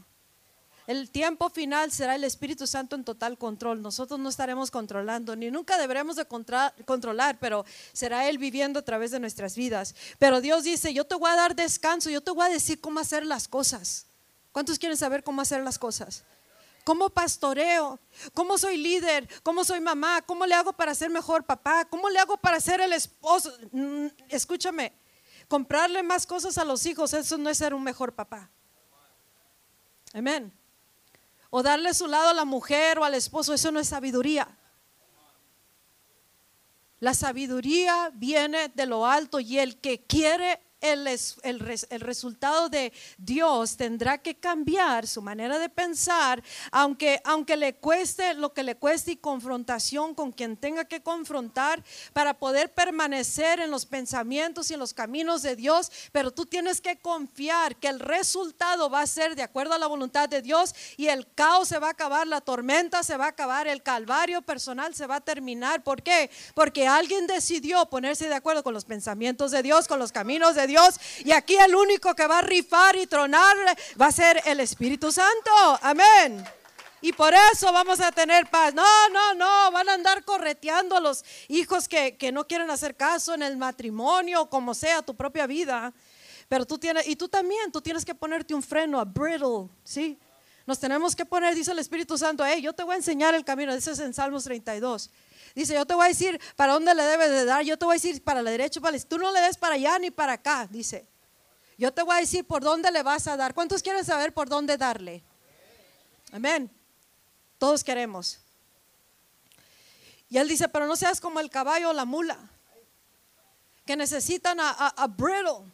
[0.87, 3.81] El tiempo final será el Espíritu Santo en total control.
[3.81, 9.11] Nosotros no estaremos controlando, ni nunca deberemos de controlar, pero será Él viviendo a través
[9.11, 9.95] de nuestras vidas.
[10.17, 13.01] Pero Dios dice, yo te voy a dar descanso, yo te voy a decir cómo
[13.01, 14.05] hacer las cosas.
[14.53, 16.23] ¿Cuántos quieren saber cómo hacer las cosas?
[16.85, 17.99] ¿Cómo pastoreo?
[18.33, 19.27] ¿Cómo soy líder?
[19.43, 20.21] ¿Cómo soy mamá?
[20.21, 21.83] ¿Cómo le hago para ser mejor papá?
[21.83, 23.53] ¿Cómo le hago para ser el esposo?
[23.73, 24.93] Mm, escúchame,
[25.49, 28.49] comprarle más cosas a los hijos, eso no es ser un mejor papá.
[30.13, 30.53] Amén
[31.49, 34.47] o darle su lado a la mujer o al esposo, eso no es sabiduría.
[36.99, 41.07] La sabiduría viene de lo alto y el que quiere el,
[41.43, 48.33] el, resultado de Dios tendrá que cambiar su manera de pensar, aunque, aunque le cueste
[48.35, 53.71] lo que le cueste y confrontación con quien tenga que confrontar para poder permanecer en
[53.71, 55.91] los pensamientos y en los caminos de Dios.
[56.11, 59.87] Pero tú tienes que confiar que el resultado va a ser de acuerdo a la
[59.87, 63.29] voluntad de Dios y el caos se va a acabar, la tormenta se va a
[63.29, 65.83] acabar, el calvario personal se va a terminar.
[65.83, 66.29] ¿Por qué?
[66.53, 70.66] Porque alguien decidió ponerse de acuerdo con los pensamientos de Dios, con los caminos de
[70.67, 70.99] Dios.
[71.25, 73.55] Y aquí el único que va a rifar y tronar
[73.99, 75.51] va a ser el Espíritu Santo.
[75.81, 76.45] Amén.
[77.01, 78.73] Y por eso vamos a tener paz.
[78.73, 82.95] No, no, no, van a andar correteando a los hijos que, que no quieren hacer
[82.95, 85.93] caso en el matrimonio, como sea tu propia vida.
[86.49, 90.17] Pero tú tienes, y tú también, tú tienes que ponerte un freno a brittle, ¿sí?
[90.65, 93.45] Nos tenemos que poner, dice el Espíritu Santo, hey, yo te voy a enseñar el
[93.45, 95.09] camino, dice en Salmos 32.
[95.57, 97.93] Dice, yo te voy a decir para dónde le debes de dar, yo te voy
[97.93, 100.33] a decir para la derecha, para la Tú no le des para allá ni para
[100.33, 101.07] acá, dice.
[101.79, 103.55] Yo te voy a decir por dónde le vas a dar.
[103.55, 105.23] ¿Cuántos quieren saber por dónde darle?
[106.31, 106.69] Amén.
[107.57, 108.39] Todos queremos.
[110.29, 112.37] Y él dice, pero no seas como el caballo o la mula,
[113.83, 115.71] que necesitan a, a, brittle.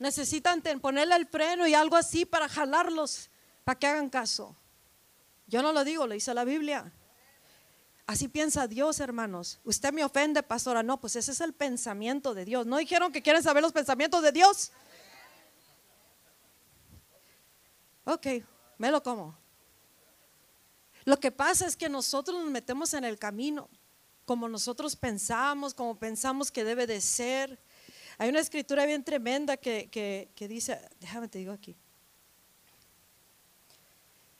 [0.00, 3.30] Necesitan ponerle el freno y algo así para jalarlos,
[3.62, 4.56] para que hagan caso.
[5.46, 6.92] Yo no lo digo, lo dice la Biblia.
[8.06, 9.58] Así piensa Dios, hermanos.
[9.64, 10.84] Usted me ofende, pastora.
[10.84, 12.64] No, pues ese es el pensamiento de Dios.
[12.64, 14.70] ¿No dijeron que quieren saber los pensamientos de Dios?
[18.04, 18.26] Ok,
[18.78, 19.36] me lo como.
[21.04, 23.68] Lo que pasa es que nosotros nos metemos en el camino,
[24.24, 27.58] como nosotros pensamos, como pensamos que debe de ser.
[28.18, 31.76] Hay una escritura bien tremenda que, que dice, déjame te digo aquí.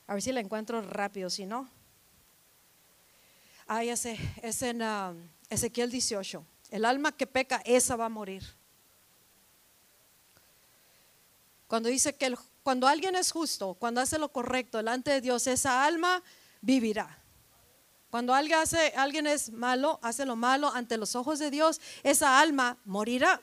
[0.07, 1.69] A ver si la encuentro rápido, si no.
[3.69, 5.13] Ya sé, es en ah,
[5.49, 6.43] Ezequiel 18.
[6.71, 8.43] El alma que peca, esa va a morir.
[11.67, 15.85] Cuando dice que cuando alguien es justo, cuando hace lo correcto delante de Dios, esa
[15.85, 16.23] alma
[16.61, 17.21] vivirá.
[18.09, 22.39] Cuando alguien, hace, alguien es malo, hace lo malo ante los ojos de Dios, esa
[22.39, 23.41] alma morirá.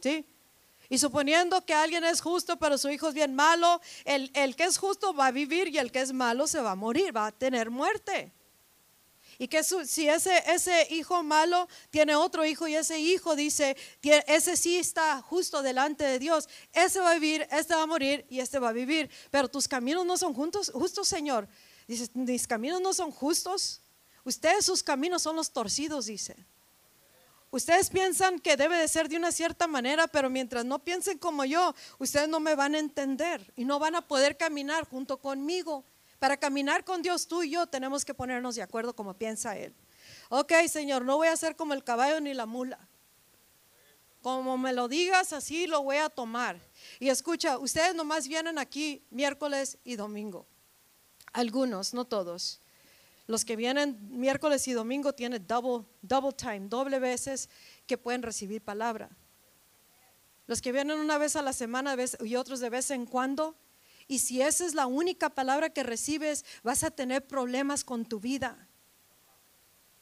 [0.00, 0.26] ¿Sí?
[0.88, 4.64] Y suponiendo que alguien es justo, pero su hijo es bien malo, el, el que
[4.64, 7.26] es justo va a vivir y el que es malo se va a morir, va
[7.26, 8.32] a tener muerte.
[9.42, 13.76] Y que si ese, hijo malo tiene otro hijo y ese hijo dice,
[14.28, 18.24] ese sí está justo delante de Dios, ese va a vivir, este va a morir
[18.30, 19.10] y este va a vivir.
[19.32, 21.48] Pero tus caminos no son justos, Señor.
[21.88, 23.80] Dice, mis caminos no son justos.
[24.22, 26.36] Ustedes sus caminos son los torcidos, dice.
[27.50, 31.44] Ustedes piensan que debe de ser de una cierta manera, pero mientras no piensen como
[31.44, 35.84] yo, ustedes no me van a entender y no van a poder caminar junto conmigo.
[36.22, 39.74] Para caminar con Dios, tú y yo tenemos que ponernos de acuerdo como piensa Él.
[40.28, 42.78] Ok, Señor, no voy a ser como el caballo ni la mula.
[44.20, 46.60] Como me lo digas, así lo voy a tomar.
[47.00, 50.46] Y escucha, ustedes nomás vienen aquí miércoles y domingo.
[51.32, 52.60] Algunos, no todos.
[53.26, 57.48] Los que vienen miércoles y domingo tienen double, double time, doble veces
[57.84, 59.10] que pueden recibir palabra.
[60.46, 63.56] Los que vienen una vez a la semana y otros de vez en cuando,
[64.08, 68.20] y si esa es la única palabra que recibes, vas a tener problemas con tu
[68.20, 68.68] vida.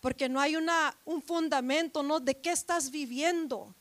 [0.00, 2.20] Porque no hay una, un fundamento, ¿no?
[2.20, 3.74] De qué estás viviendo.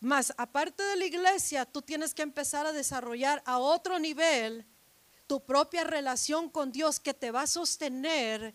[0.00, 4.66] Más, aparte de la iglesia, tú tienes que empezar a desarrollar a otro nivel
[5.26, 8.54] tu propia relación con Dios que te va a sostener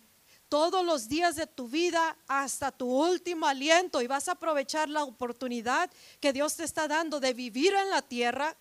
[0.50, 5.04] todos los días de tu vida hasta tu último aliento y vas a aprovechar la
[5.04, 5.90] oportunidad
[6.20, 8.56] que Dios te está dando de vivir en la tierra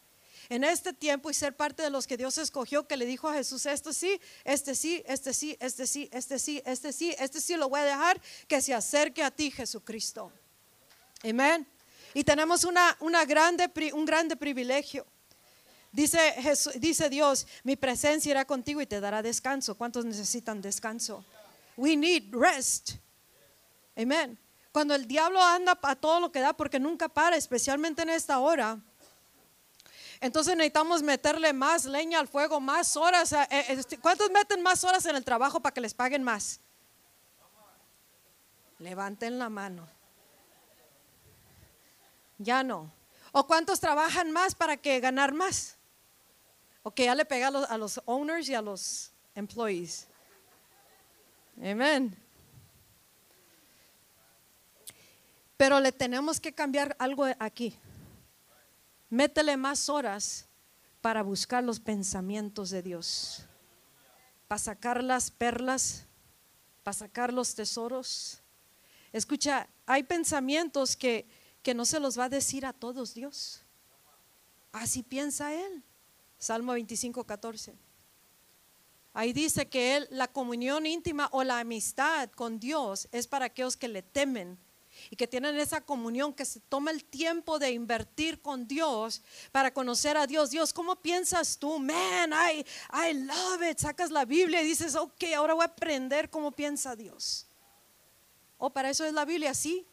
[0.48, 3.34] en este tiempo y ser parte de los que Dios escogió, que le dijo a
[3.34, 7.56] Jesús, esto sí, este sí, este sí, este sí, este sí, este sí, este sí
[7.56, 10.32] lo voy a dejar, que se acerque a ti, Jesucristo.
[11.24, 11.66] Amén.
[12.14, 15.06] Y tenemos una, una grande, un grande privilegio.
[15.92, 19.74] Dice, Jesús, dice Dios, mi presencia irá contigo y te dará descanso.
[19.74, 21.24] ¿Cuántos necesitan descanso?
[21.76, 22.92] We need rest.
[23.96, 24.38] Amén.
[24.72, 28.38] Cuando el diablo anda a todo lo que da, porque nunca para, especialmente en esta
[28.40, 28.78] hora,
[30.20, 33.32] entonces necesitamos meterle más leña al fuego, más horas.
[33.32, 36.60] Eh, eh, este, ¿Cuántos meten más horas en el trabajo para que les paguen más?
[38.78, 39.88] Levanten la mano.
[42.38, 42.92] Ya no.
[43.32, 45.76] ¿O cuántos trabajan más para que ganar más?
[46.82, 50.06] O que ya le pega a los, a los owners y a los employees.
[51.58, 52.16] Amén.
[55.56, 57.78] Pero le tenemos que cambiar algo aquí.
[59.08, 60.46] Métele más horas
[61.00, 63.44] para buscar los pensamientos de Dios,
[64.48, 66.06] para sacar las perlas,
[66.82, 68.40] para sacar los tesoros.
[69.12, 71.28] Escucha, hay pensamientos que,
[71.62, 73.62] que no se los va a decir a todos Dios.
[74.72, 75.82] Así piensa Él.
[76.38, 77.74] Salmo 25, 14.
[79.14, 83.74] Ahí dice que él, la comunión íntima o la amistad con Dios es para aquellos
[83.74, 84.58] que le temen
[85.10, 89.72] y que tienen esa comunión, que se toma el tiempo de invertir con Dios para
[89.72, 90.50] conocer a Dios.
[90.50, 91.78] Dios, ¿cómo piensas tú?
[91.78, 93.78] Man, I, I love it.
[93.78, 97.46] Sacas la Biblia y dices, ok, ahora voy a aprender cómo piensa Dios.
[98.58, 99.86] O oh, para eso es la Biblia, sí.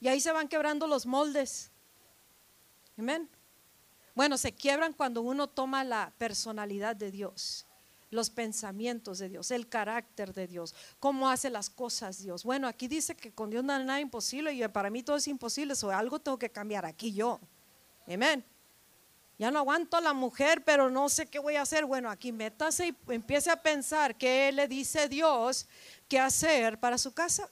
[0.00, 1.70] Y ahí se van quebrando los moldes.
[2.98, 3.28] Amén.
[4.14, 7.66] Bueno, se quiebran cuando uno toma la personalidad de Dios,
[8.10, 12.44] los pensamientos de Dios, el carácter de Dios, cómo hace las cosas Dios.
[12.44, 15.28] Bueno, aquí dice que con Dios no hay nada imposible y para mí todo es
[15.28, 17.40] imposible, o algo tengo que cambiar aquí yo.
[18.06, 18.44] Amén.
[19.38, 21.86] Ya no aguanto a la mujer, pero no sé qué voy a hacer.
[21.86, 25.66] Bueno, aquí métase y empiece a pensar qué le dice Dios
[26.08, 27.48] qué hacer para su casa.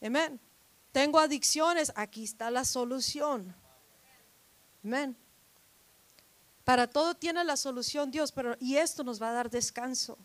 [0.00, 0.38] Amén.
[0.92, 3.52] Tengo adicciones, aquí está la solución.
[4.84, 5.16] Amén.
[6.64, 10.18] Para todo tiene la solución Dios, pero y esto nos va a dar descanso.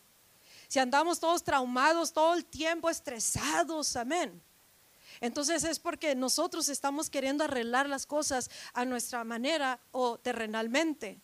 [0.67, 4.41] Si andamos todos traumados todo el tiempo, estresados, amén.
[5.21, 11.21] Entonces es porque nosotros estamos queriendo arreglar las cosas a nuestra manera o terrenalmente.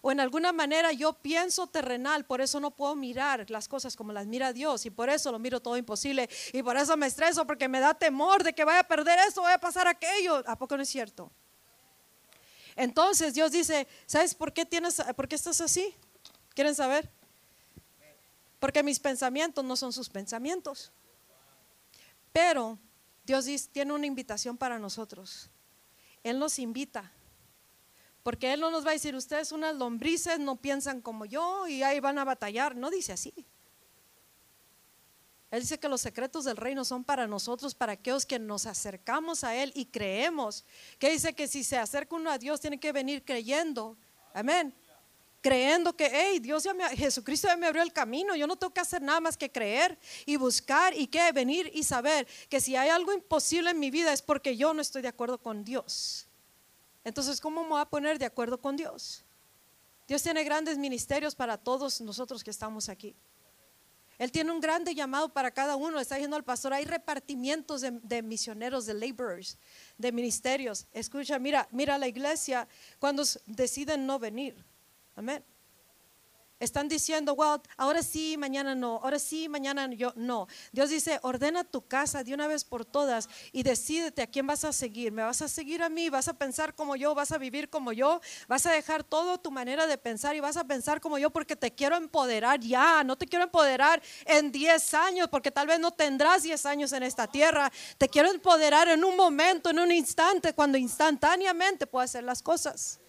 [0.00, 4.12] O en alguna manera yo pienso terrenal, por eso no puedo mirar las cosas como
[4.12, 7.46] las mira Dios y por eso lo miro todo imposible y por eso me estreso
[7.46, 10.42] porque me da temor de que vaya a perder esto, vaya a pasar aquello.
[10.46, 11.32] ¿A poco no es cierto?
[12.76, 15.94] Entonces Dios dice, ¿sabes por qué tienes, por qué estás así?
[16.54, 17.10] ¿Quieren saber?
[18.58, 20.90] Porque mis pensamientos no son sus pensamientos.
[22.32, 22.78] Pero
[23.24, 25.50] Dios tiene una invitación para nosotros.
[26.22, 27.12] Él nos invita.
[28.22, 31.82] Porque Él no nos va a decir, ustedes unas lombrices no piensan como yo y
[31.82, 32.74] ahí van a batallar.
[32.74, 33.46] No dice así.
[35.54, 39.44] Él dice que los secretos del reino son para nosotros, para aquellos que nos acercamos
[39.44, 40.64] a Él y creemos.
[40.98, 43.96] Que dice que si se acerca uno a Dios, tiene que venir creyendo.
[44.32, 44.74] Amén.
[45.40, 48.34] Creyendo que, hey, Dios ya me, Jesucristo ya me abrió el camino.
[48.34, 49.96] Yo no tengo que hacer nada más que creer
[50.26, 54.12] y buscar y que venir y saber que si hay algo imposible en mi vida
[54.12, 56.26] es porque yo no estoy de acuerdo con Dios.
[57.04, 59.22] Entonces, ¿cómo me voy a poner de acuerdo con Dios?
[60.08, 63.14] Dios tiene grandes ministerios para todos nosotros que estamos aquí.
[64.18, 66.00] Él tiene un grande llamado para cada uno.
[66.00, 69.58] Está diciendo al pastor, hay repartimientos de, misioneros, de laborers,
[69.98, 70.86] de ministerios.
[70.92, 74.64] Escucha, mira, mira la iglesia cuando deciden no venir.
[75.16, 75.44] Amén.
[76.64, 80.48] Están diciendo, well, ahora sí, mañana no, ahora sí, mañana yo no.
[80.72, 84.64] Dios dice, ordena tu casa de una vez por todas y decídete a quién vas
[84.64, 85.12] a seguir.
[85.12, 86.08] ¿Me vas a seguir a mí?
[86.08, 87.14] ¿Vas a pensar como yo?
[87.14, 88.20] ¿Vas a vivir como yo?
[88.48, 91.54] ¿Vas a dejar todo tu manera de pensar y vas a pensar como yo porque
[91.54, 93.04] te quiero empoderar ya?
[93.04, 97.02] No te quiero empoderar en 10 años porque tal vez no tendrás 10 años en
[97.02, 97.70] esta tierra.
[97.98, 103.00] Te quiero empoderar en un momento, en un instante, cuando instantáneamente puedo hacer las cosas.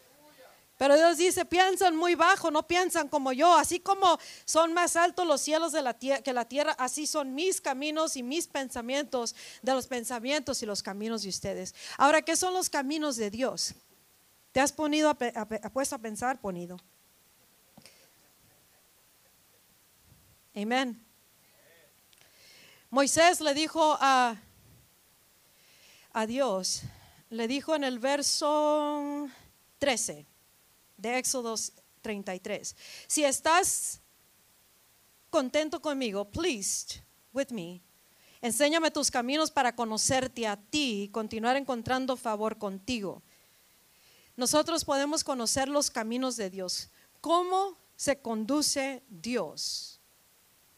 [0.77, 3.55] Pero Dios dice, piensan muy bajo, no piensan como yo.
[3.55, 7.61] Así como son más altos los cielos de la que la tierra, así son mis
[7.61, 11.73] caminos y mis pensamientos de los pensamientos y los caminos de ustedes.
[11.97, 13.73] Ahora, ¿qué son los caminos de Dios?
[14.51, 15.15] ¿Te has ponido a,
[15.71, 16.41] puesto a pensar?
[16.41, 16.77] Ponido.
[20.53, 21.01] Amén.
[22.89, 24.35] Moisés le dijo a,
[26.11, 26.81] a Dios,
[27.29, 29.29] le dijo en el verso
[29.79, 30.34] 13
[30.97, 31.55] de Éxodo
[32.01, 32.75] 33.
[33.07, 34.01] Si estás
[35.29, 37.01] contento conmigo, pleased
[37.33, 37.81] with me,
[38.41, 43.21] enséñame tus caminos para conocerte a ti y continuar encontrando favor contigo.
[44.37, 46.89] Nosotros podemos conocer los caminos de Dios.
[47.21, 49.99] ¿Cómo se conduce Dios?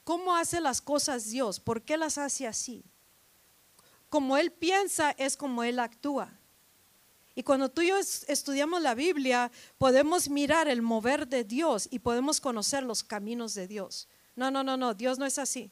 [0.03, 1.59] ¿Cómo hace las cosas Dios?
[1.59, 2.85] ¿Por qué las hace así?
[4.09, 6.31] Como Él piensa es como Él actúa.
[7.37, 11.99] Y cuando tú y yo estudiamos la Biblia, podemos mirar el mover de Dios y
[11.99, 14.07] podemos conocer los caminos de Dios.
[14.35, 15.69] No, no, no, no, Dios no es así.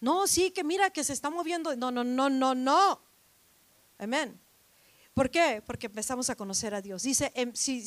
[0.00, 1.74] No, sí, que mira que se está moviendo.
[1.74, 3.00] No, no, no, no, no.
[3.98, 4.40] Amén.
[5.12, 5.60] ¿Por qué?
[5.66, 7.02] Porque empezamos a conocer a Dios.
[7.02, 7.82] Dice, em, si,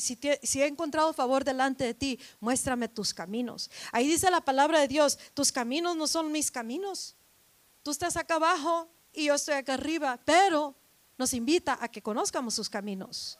[0.60, 3.70] he encontrado favor delante de ti, muéstrame tus caminos.
[3.92, 7.16] Ahí dice la palabra de Dios, tus caminos no son mis caminos.
[7.82, 10.74] Tú estás acá abajo y yo estoy acá arriba, pero
[11.18, 13.38] nos invita a que conozcamos sus caminos.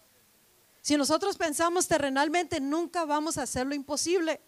[0.81, 4.41] Si nosotros pensamos terrenalmente, nunca vamos a hacer lo imposible.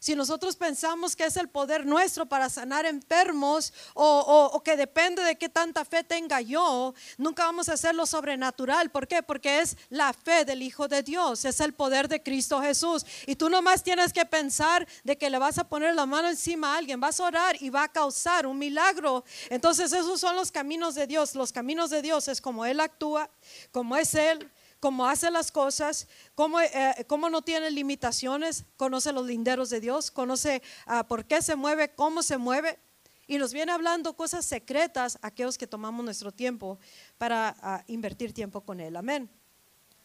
[0.00, 5.36] Si nosotros pensamos que es el poder nuestro para sanar enfermos o, que depende de
[5.36, 8.90] qué tanta fe tenga yo, nunca vamos a hacer lo sobrenatural.
[8.90, 9.22] ¿Por qué?
[9.22, 13.04] Porque es la fe del Hijo de Dios, es el poder de Cristo Jesús.
[13.26, 16.74] Y tú nomás tienes que pensar de que le vas a poner la mano encima
[16.74, 19.24] a alguien, vas a orar y va a causar un milagro.
[19.50, 21.34] Entonces esos son los caminos de Dios.
[21.34, 23.30] Los caminos de Dios es como Él actúa,
[23.70, 24.50] como es Él,
[24.80, 30.10] cómo hace las cosas, cómo, eh, cómo, no tiene limitaciones, conoce los linderos de Dios,
[30.10, 32.78] conoce uh, por qué se mueve, cómo se mueve.
[33.26, 36.78] Y nos viene hablando cosas secretas a aquellos que tomamos nuestro tiempo
[37.18, 38.96] para uh, invertir tiempo con Él.
[38.96, 39.28] Amén.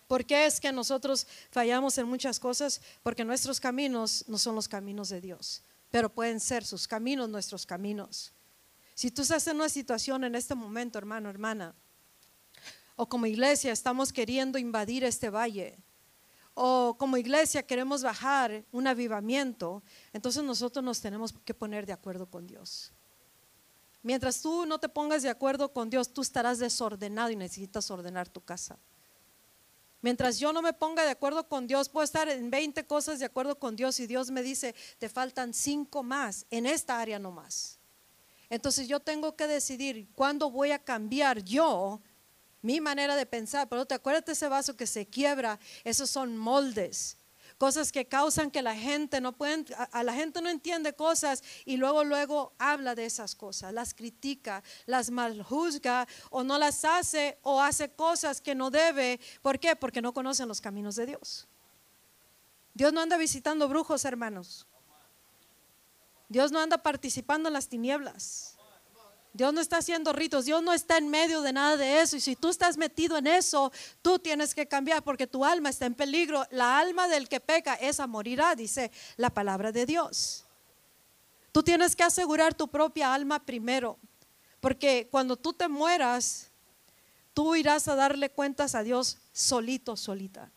[0.08, 2.82] ¿Por qué es que nosotros fallamos en muchas cosas?
[3.04, 7.66] Porque nuestros caminos no son los caminos de Dios, pero pueden ser sus caminos nuestros
[7.66, 8.34] caminos.
[8.94, 11.74] Si tú estás en una situación en este momento, hermano, hermana,
[13.02, 15.76] o como iglesia estamos queriendo invadir este valle,
[16.54, 19.82] o como iglesia queremos bajar un avivamiento,
[20.14, 22.93] entonces nosotros nos tenemos que poner de acuerdo con Dios.
[24.04, 28.30] Mientras tú no te pongas de acuerdo con Dios, tú estarás desordenado y necesitas ordenar
[28.30, 28.78] tu casa.
[30.04, 33.26] Mientras yo no me ponga de acuerdo con Dios, puedo estar en 20 cosas de
[33.26, 37.80] acuerdo con Dios y Dios me dice, te faltan 5 más en esta área nomás.
[38.52, 41.99] Entonces yo tengo que decidir cuándo voy a cambiar yo
[42.62, 43.68] mi manera de pensar.
[43.70, 47.18] Pero te acuerdas de ese vaso que se quiebra, esos son moldes
[47.62, 51.78] cosas que causan que la gente no pueden, a, la gente no entiende cosas y
[51.78, 57.62] luego luego habla de esas cosas, las critica, las maljuzga o no las hace o
[57.62, 59.20] hace cosas que no debe.
[59.43, 59.76] ¿Por qué?
[59.76, 61.47] Porque no conocen los caminos de Dios.
[62.74, 64.66] Dios no anda visitando brujos, hermanos.
[66.30, 68.51] Dios no anda participando en las tinieblas.
[69.34, 72.18] Dios no está haciendo ritos, Dios no está en medio de nada de eso.
[72.18, 73.72] Y si tú estás metido en eso,
[74.02, 76.46] tú tienes que cambiar porque tu alma está en peligro.
[76.52, 80.46] La alma del que peca, esa morirá, dice la palabra de Dios.
[81.54, 83.98] Tú tienes que asegurar tu propia alma primero,
[84.60, 86.50] porque cuando tú te mueras,
[87.34, 90.52] tú irás a darle cuentas a Dios solito, solita.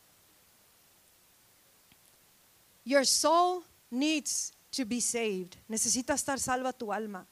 [2.85, 5.57] Your soul needs to be saved.
[5.68, 7.27] Necesita estar salva tu alma.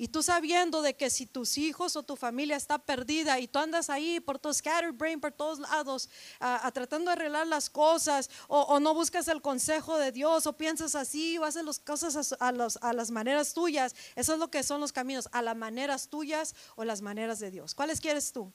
[0.00, 3.58] Y tú sabiendo de que si tus hijos o tu familia está perdida y tú
[3.58, 6.08] andas ahí por tu scattered brain, por todos lados,
[6.40, 10.94] a, tratando de arreglar las cosas, o, no buscas el consejo de Dios, o piensas
[10.94, 14.80] así, o haces las cosas a, a, las maneras tuyas, eso es lo que son
[14.80, 17.74] los caminos, a las maneras tuyas o las maneras de Dios.
[17.74, 18.50] ¿Cuáles quieres tú?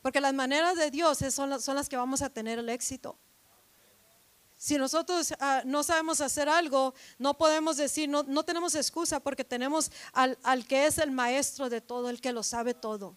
[0.00, 3.18] Porque las maneras de Dios son las que vamos a tener el éxito.
[4.56, 9.44] Si nosotros ah, no sabemos hacer algo, no podemos decir, no, no tenemos excusa porque
[9.44, 13.16] tenemos al, al que es el maestro de todo, el que lo sabe todo.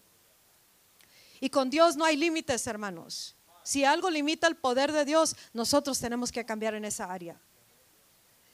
[1.40, 3.36] Y con Dios no hay límites, hermanos.
[3.62, 7.40] Si algo limita el poder de Dios, nosotros tenemos que cambiar en esa área.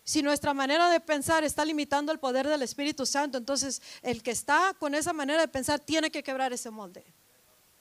[0.04, 4.30] Si nuestra manera de pensar está limitando el poder del Espíritu Santo, entonces el que
[4.30, 7.04] está con esa manera de pensar tiene que quebrar ese molde.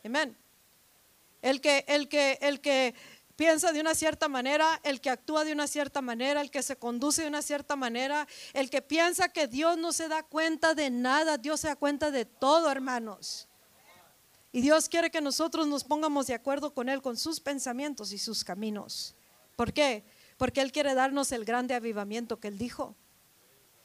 [0.04, 0.36] Amén.
[1.44, 2.96] El que, el que, el que
[3.36, 6.78] piensa de una cierta manera, el que actúa de una cierta manera, el que se
[6.78, 10.90] conduce de una cierta manera, el que piensa que Dios no se da cuenta de
[10.90, 13.48] nada, Dios se da cuenta de todo, hermanos.
[14.52, 18.18] Y Dios quiere que nosotros nos pongamos de acuerdo con Él, con sus pensamientos y
[18.18, 19.14] sus caminos.
[19.58, 20.06] ¿Por qué?
[20.38, 22.96] Porque Él quiere darnos el grande avivamiento que Él dijo.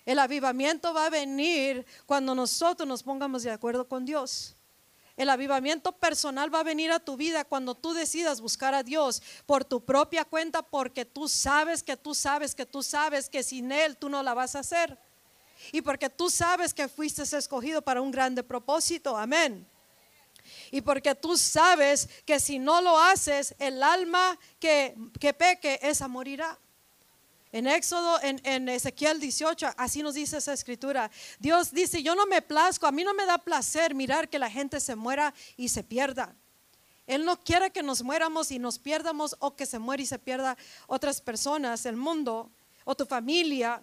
[0.06, 4.56] El avivamiento va a venir cuando nosotros nos pongamos de acuerdo con Dios.
[5.20, 9.22] El avivamiento personal va a venir a tu vida cuando tú decidas buscar a Dios
[9.44, 13.70] por tu propia cuenta porque tú sabes que tú sabes que tú sabes que sin
[13.70, 14.98] Él tú no la vas a hacer.
[15.72, 19.14] Y porque tú sabes que fuiste escogido para un grande propósito.
[19.14, 19.68] Amén.
[20.70, 26.08] Y porque tú sabes que si no lo haces, el alma que, que peque, esa
[26.08, 26.58] morirá.
[27.52, 31.10] En Éxodo, en, Ezequiel 18, así nos dice esa escritura.
[31.40, 34.48] Dios dice, yo no me plazco, a mí no me da placer mirar que la
[34.48, 36.36] gente se muera y se pierda.
[37.06, 40.20] Él no quiere que nos muéramos y nos pierdamos o que se muera y se
[40.20, 42.52] pierda otras personas, el mundo
[42.84, 43.82] o tu familia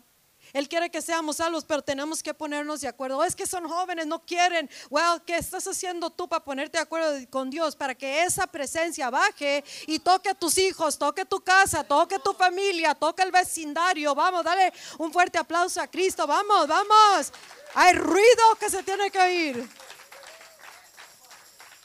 [0.54, 3.24] él quiere que seamos salvos, pero tenemos que ponernos de acuerdo.
[3.24, 4.70] es que son jóvenes, no quieren.
[4.89, 7.76] Well, ¿qué estás haciendo tú para ponerte de acuerdo con Dios?
[7.76, 12.34] Para que esa presencia baje y toque a tus hijos, toque tu casa, toque tu
[12.34, 14.16] familia, toque el vecindario.
[14.16, 16.26] Vamos, dale un fuerte aplauso a Cristo.
[16.26, 17.32] Vamos, vamos.
[17.74, 19.70] Hay ruido que se tiene que oír.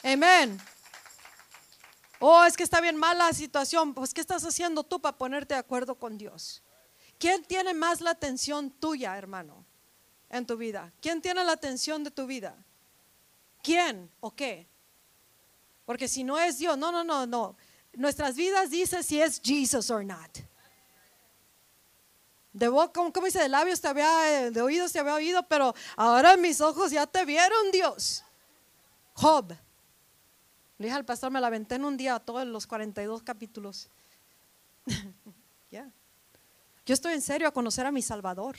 [0.03, 0.59] Amén.
[2.19, 3.93] Oh, es que está bien mala la situación.
[3.93, 6.62] Pues, ¿qué estás haciendo tú para ponerte de acuerdo con Dios?
[7.17, 9.65] ¿Quién tiene más la atención tuya, hermano,
[10.29, 10.91] en tu vida?
[11.01, 12.55] ¿Quién tiene la atención de tu vida?
[13.61, 14.67] ¿Quién o qué?
[15.85, 17.55] Porque si no es Dios, no, no, no, no.
[17.93, 20.39] Nuestras vidas dice si es Jesus or not.
[22.51, 26.37] De boca, como dice, de labios te había, de oídos te había oído, pero ahora
[26.37, 28.23] mis ojos ya te vieron, Dios.
[29.13, 29.55] Job.
[30.77, 33.89] Le dije al pastor, me la aventé en un día todos los 42 capítulos.
[36.85, 38.55] Yo estoy en serio a conocer a mi Salvador.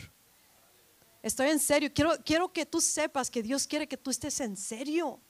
[1.23, 1.91] Estoy en serio.
[1.95, 5.21] Quiero, quiero que tú sepas que Dios quiere que tú estés en serio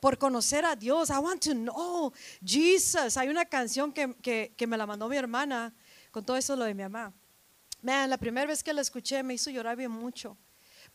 [0.00, 1.10] por conocer a Dios.
[1.10, 2.12] I want to know
[2.44, 3.16] Jesus.
[3.16, 5.74] Hay una canción que, que, que me la mandó mi hermana
[6.10, 7.12] con todo eso lo de mi mamá.
[7.82, 10.36] Man, la primera vez que la escuché me hizo llorar bien mucho.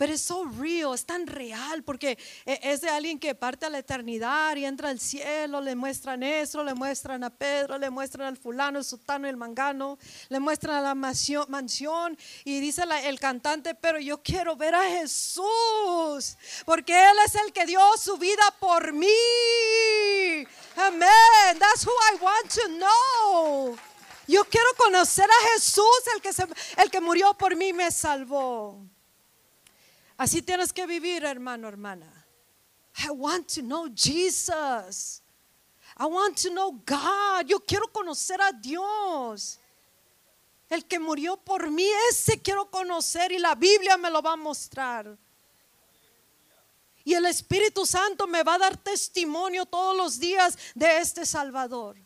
[0.02, 3.70] Pero es so real, es tan real, porque e, es de alguien que parte a
[3.70, 8.26] la eternidad y entra al cielo, le muestran eso, le muestran a Pedro, le muestran
[8.26, 10.00] al fulano, el sutano y el mangano,
[10.30, 16.36] le muestran a la mansión, y dice el cantante, pero yo quiero ver a Jesús,
[16.66, 19.06] porque Él es el que dio su vida por mí.
[20.78, 21.60] Amén.
[21.60, 23.78] That's who I want to know.
[24.28, 25.86] Yo quiero conocer a Jesús,
[26.16, 26.48] el que, se,
[26.78, 28.91] el que murió por mí me salvó.
[30.22, 32.06] Así tienes que vivir, hermano, hermana.
[33.04, 35.24] I want to know Jesus.
[35.98, 37.48] I want to know God.
[37.48, 39.58] Yo quiero conocer a Dios.
[40.70, 44.38] El que murió por mí, ese quiero conocer y la Biblia me lo va a
[44.38, 45.18] mostrar.
[47.04, 51.98] Y el Espíritu Santo me va a dar testimonio todos los días de este Salvador.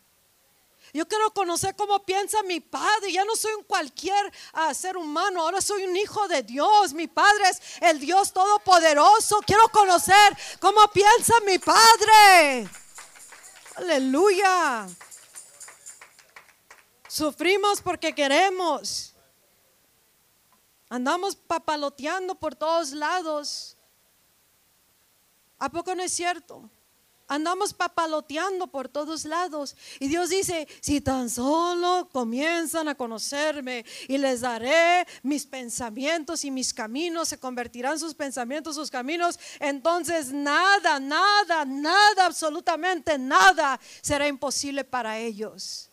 [0.96, 3.12] Yo quiero conocer cómo piensa mi padre.
[3.12, 6.94] Ya no soy un cualquier ah, ser humano, ahora soy un hijo de Dios.
[6.94, 9.40] Mi padre es el Dios todopoderoso.
[9.46, 10.16] Quiero conocer
[10.58, 12.66] cómo piensa mi padre.
[13.74, 14.88] Aleluya.
[17.08, 19.12] Sufrimos porque queremos.
[20.88, 23.76] Andamos papaloteando por todos lados.
[25.58, 26.70] ¿A poco no es cierto?
[27.28, 29.74] Andamos papaloteando por todos lados.
[29.98, 36.50] Y Dios dice, si tan solo comienzan a conocerme y les daré mis pensamientos y
[36.50, 44.28] mis caminos, se convertirán sus pensamientos, sus caminos, entonces nada, nada, nada, absolutamente nada será
[44.28, 45.85] imposible para ellos.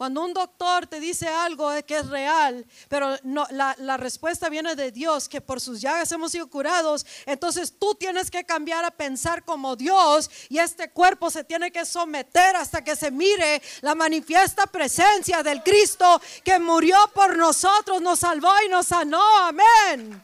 [0.00, 4.74] Cuando un doctor te dice algo que es real, pero no, la, la, respuesta viene
[4.74, 8.92] de Dios, que por sus llagas hemos sido curados, entonces tú tienes que cambiar a
[8.92, 13.94] pensar como Dios y este cuerpo se tiene que someter hasta que se mire la
[13.94, 19.22] manifiesta presencia del Cristo que murió por nosotros, nos salvó y nos sanó.
[19.40, 20.22] Amén.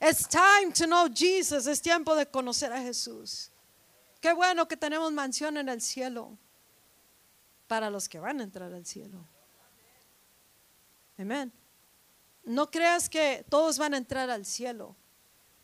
[0.00, 1.66] It's time to know Jesus.
[1.66, 3.50] Es tiempo de conocer a Jesús.
[4.20, 6.38] Qué bueno que tenemos mansión en el cielo
[7.70, 9.24] para los que van a entrar al cielo.
[11.16, 11.52] Amén.
[12.42, 14.96] No creas que todos van a entrar al cielo.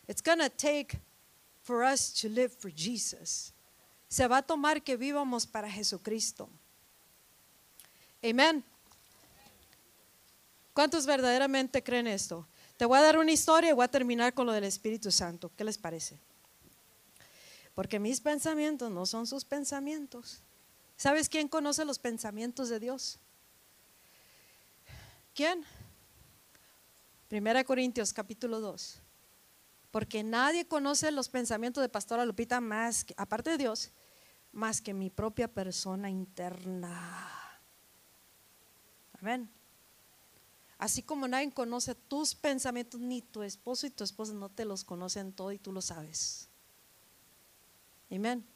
[0.06, 1.00] It's gonna take
[1.64, 3.52] for us to live for Jesus.
[4.08, 6.48] Se va a tomar que vivamos para Jesucristo.
[8.22, 8.62] Amén.
[10.72, 12.46] ¿Cuántos verdaderamente creen esto?
[12.76, 15.50] Te voy a dar una historia y voy a terminar con lo del Espíritu Santo.
[15.56, 16.16] ¿Qué les parece?
[17.74, 20.45] Porque mis pensamientos no son sus pensamientos.
[20.96, 23.18] ¿Sabes quién conoce los pensamientos de Dios?
[25.34, 25.62] ¿Quién?
[27.28, 29.02] Primera Corintios capítulo 2.
[29.90, 33.90] Porque nadie conoce los pensamientos de Pastora Lupita más, aparte de Dios,
[34.52, 37.60] más que mi propia persona interna.
[39.20, 39.50] Amén.
[40.78, 44.84] Así como nadie conoce tus pensamientos, ni tu esposo y tu esposa no te los
[44.84, 46.48] conocen todo y tú lo sabes.
[48.10, 48.46] Amén.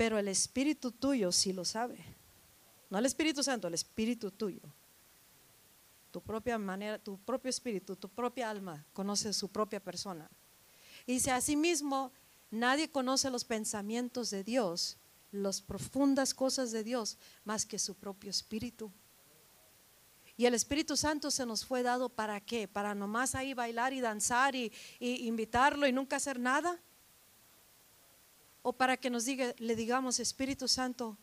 [0.00, 1.98] Pero el Espíritu tuyo sí lo sabe.
[2.88, 4.62] No el Espíritu Santo, el Espíritu tuyo.
[6.10, 10.30] Tu propia manera, tu propio espíritu, tu propia alma conoce su propia persona.
[11.04, 12.12] Y dice, asimismo,
[12.50, 14.96] nadie conoce los pensamientos de Dios,
[15.32, 18.90] las profundas cosas de Dios, más que su propio espíritu.
[20.38, 22.66] Y el Espíritu Santo se nos fue dado para qué?
[22.66, 26.80] Para nomás ahí bailar y danzar y, y invitarlo y nunca hacer nada
[28.62, 31.16] o para que nos diga, le digamos, Espíritu Santo,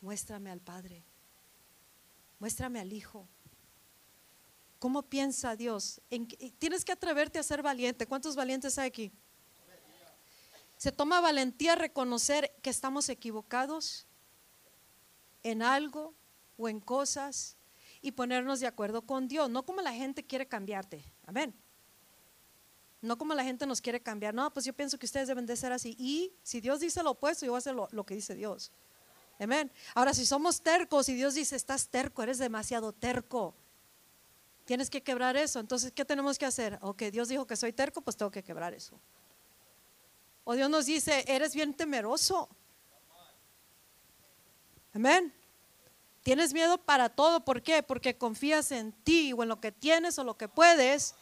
[0.00, 1.04] muéstrame al Padre,
[2.38, 3.28] muéstrame al Hijo.
[4.78, 6.00] ¿Cómo piensa Dios?
[6.58, 8.06] tienes que atreverte a ser valiente.
[8.06, 9.12] ¿Cuántos valientes hay aquí?
[10.76, 14.08] Se toma valentía reconocer que estamos equivocados
[15.44, 16.14] en algo
[16.56, 17.56] o en cosas
[18.00, 21.04] y ponernos de acuerdo con Dios, no como la gente quiere cambiarte.
[21.24, 21.54] Amén.
[23.02, 24.32] No como la gente nos quiere cambiar.
[24.32, 25.96] No, pues yo pienso que ustedes deben de ser así.
[25.98, 28.70] Y si Dios dice lo opuesto, yo voy a hacer lo, que dice Dios.
[29.40, 29.72] Amén.
[29.94, 33.56] Ahora, si somos tercos y Dios dice, estás terco, eres demasiado terco.
[34.64, 35.58] Tienes que quebrar eso.
[35.58, 36.78] Entonces, ¿qué tenemos que hacer?
[36.80, 39.00] Ok, Dios dijo que soy terco, pues tengo que quebrar eso.
[40.44, 42.48] O Dios nos dice, eres bien temeroso.
[44.94, 45.34] Amén.
[46.22, 47.44] Tienes miedo para todo.
[47.44, 47.82] ¿Por qué?
[47.82, 51.16] Porque confías en ti o en lo que tienes o lo que puedes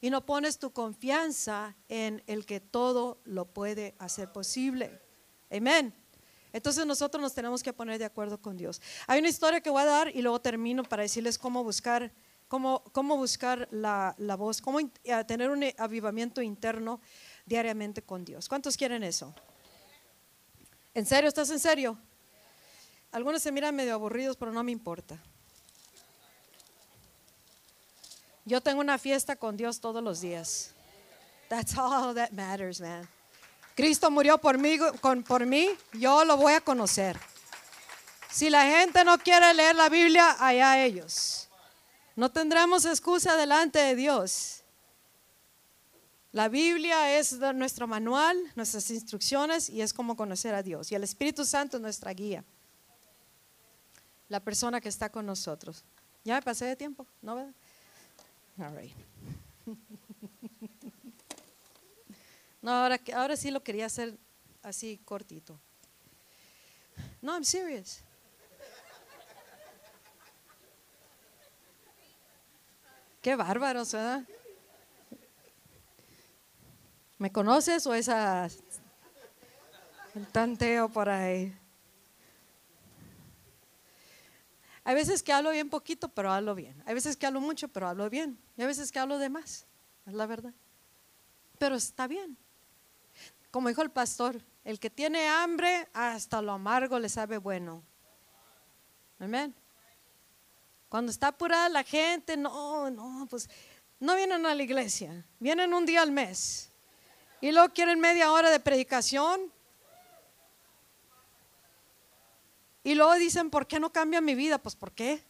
[0.00, 5.00] y no pones tu confianza en el que todo lo puede hacer posible.
[5.50, 5.94] Amén.
[6.52, 8.80] Entonces nosotros nos tenemos que poner de acuerdo con Dios.
[9.06, 12.12] Hay una historia que voy a dar y luego termino para decirles cómo buscar,
[12.48, 14.78] cómo, cómo buscar la, la voz, cómo
[15.26, 17.00] tener un avivamiento interno
[17.44, 18.48] diariamente con Dios.
[18.48, 19.34] ¿Cuántos quieren eso?
[20.94, 21.28] ¿En serio?
[21.28, 21.98] ¿Estás en serio?
[23.12, 25.22] Algunos se miran medio aburridos, pero no me importa.
[28.46, 30.70] Yo tengo una fiesta con Dios todos los días.
[31.48, 33.08] That's all that matters, man.
[33.74, 34.78] Cristo murió por mí,
[35.26, 37.18] por mí, yo lo voy a conocer.
[38.30, 41.48] Si la gente no quiere leer la Biblia, allá ellos.
[42.14, 44.62] No tendremos excusa delante de Dios.
[46.30, 50.92] La Biblia es nuestro manual, nuestras instrucciones y es como conocer a Dios.
[50.92, 52.44] Y el Espíritu Santo es nuestra guía.
[54.28, 55.82] La persona que está con nosotros.
[56.24, 57.06] ¿Ya me pasé de tiempo?
[57.22, 57.52] ¿No?
[62.62, 64.18] No, ahora, ahora sí lo quería hacer
[64.62, 65.60] así cortito.
[67.22, 68.02] No, I'm serious.
[73.22, 74.24] Qué bárbaros, ¿verdad?
[77.18, 78.48] ¿Me conoces o esa
[80.16, 81.56] el tanteo por ahí?
[84.86, 86.80] Hay veces que hablo bien poquito, pero hablo bien.
[86.86, 88.38] Hay veces que hablo mucho, pero hablo bien.
[88.56, 89.66] Y hay veces que hablo de más,
[90.06, 90.54] es la verdad.
[91.58, 92.38] Pero está bien.
[93.50, 97.82] Como dijo el pastor, el que tiene hambre, hasta lo amargo le sabe bueno.
[99.18, 99.52] Amén.
[100.88, 103.50] Cuando está apurada la gente, no, no, pues
[103.98, 106.70] no vienen a la iglesia, vienen un día al mes.
[107.40, 109.52] Y luego quieren media hora de predicación
[112.86, 114.58] Y luego dicen, ¿por qué no cambia mi vida?
[114.58, 115.20] Pues ¿por qué?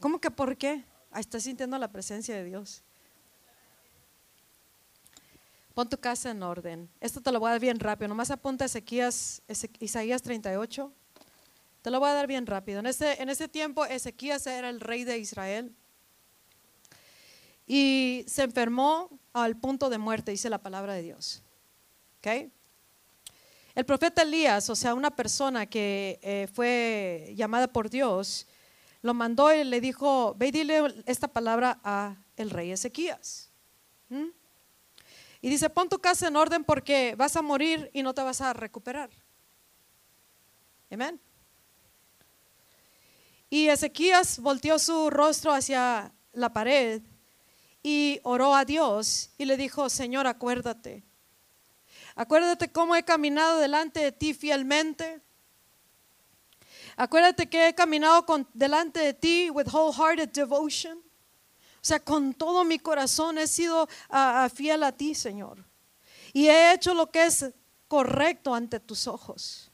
[0.00, 0.82] ¿Cómo que por qué?
[1.12, 2.82] Ahí estás sintiendo la presencia de Dios.
[5.74, 6.90] Pon tu casa en orden.
[7.00, 8.08] Esto te lo voy a dar bien rápido.
[8.08, 9.42] Nomás apunta Ezequías,
[9.78, 10.92] Isaías 38.
[11.82, 12.80] Te lo voy a dar bien rápido.
[12.80, 15.72] En ese, en ese tiempo Ezequías era el rey de Israel.
[17.64, 21.44] Y se enfermó al punto de muerte, dice la palabra de Dios.
[22.18, 22.50] ¿Ok?
[23.74, 28.46] El profeta Elías, o sea, una persona que eh, fue llamada por Dios,
[29.02, 33.50] lo mandó y le dijo, ve y dile esta palabra a el rey Ezequías.
[34.08, 34.28] ¿Mm?
[35.40, 38.40] Y dice, pon tu casa en orden porque vas a morir y no te vas
[38.40, 39.10] a recuperar.
[40.90, 41.20] Amén.
[43.50, 47.02] Y Ezequías volteó su rostro hacia la pared
[47.82, 51.02] y oró a Dios y le dijo, Señor, acuérdate
[52.16, 55.20] Acuérdate cómo he caminado delante de ti fielmente.
[56.96, 60.98] Acuérdate que he caminado con, delante de ti with wholehearted devotion.
[60.98, 63.88] O sea, con todo mi corazón he sido
[64.54, 65.64] fiel a ti, Señor.
[66.32, 67.52] Y he hecho lo que es
[67.88, 69.70] correcto ante tus ojos.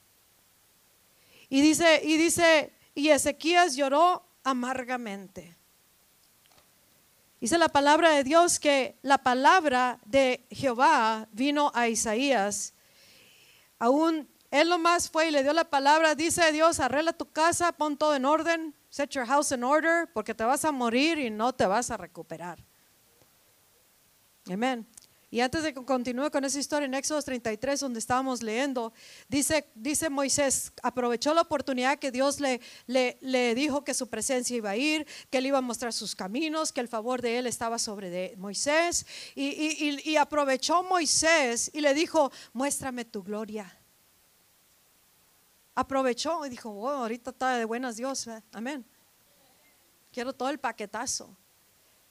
[1.48, 5.56] Y dice, y dice, y Ezequías lloró amargamente.
[7.40, 12.74] Dice la palabra de Dios que la palabra de Jehová vino a Isaías.
[13.78, 17.96] Aún él nomás fue y le dio la palabra, dice Dios, arregla tu casa, pon
[17.96, 21.54] todo en orden, set your house in order, porque te vas a morir y no
[21.54, 22.62] te vas a recuperar.
[24.50, 24.86] Amén.
[25.32, 28.92] Y antes de que continúe con esa historia en Éxodo 33, donde estábamos leyendo,
[29.28, 34.70] dice, dice Moisés, aprovechó la oportunidad que Dios le, le, dijo que su presencia iba
[34.70, 37.78] a ir, que él iba a mostrar sus caminos, que el favor de él estaba
[37.78, 39.06] sobre de Moisés.
[39.36, 43.72] Y, y, aprovechó Moisés y le dijo, muéstrame tu gloria.
[45.76, 48.84] Aprovechó y dijo, oh, ahorita está de buenas Dios, amén.
[50.12, 51.36] Quiero todo el paquetazo.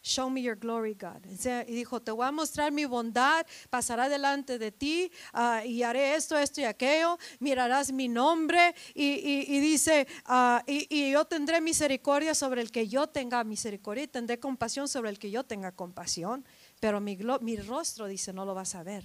[0.01, 1.25] Show me your glory, God.
[1.67, 6.15] Y dijo, te voy a mostrar mi bondad, pasará delante de ti ah, y haré
[6.15, 12.61] esto, esto y aquello, mirarás mi nombre y, dice, ah, y, yo tendré misericordia sobre
[12.61, 16.45] el que yo tenga misericordia y tendré compasión sobre el que yo tenga compasión,
[16.79, 17.17] pero mi,
[17.57, 19.03] rostro, dice, no lo vas a ver.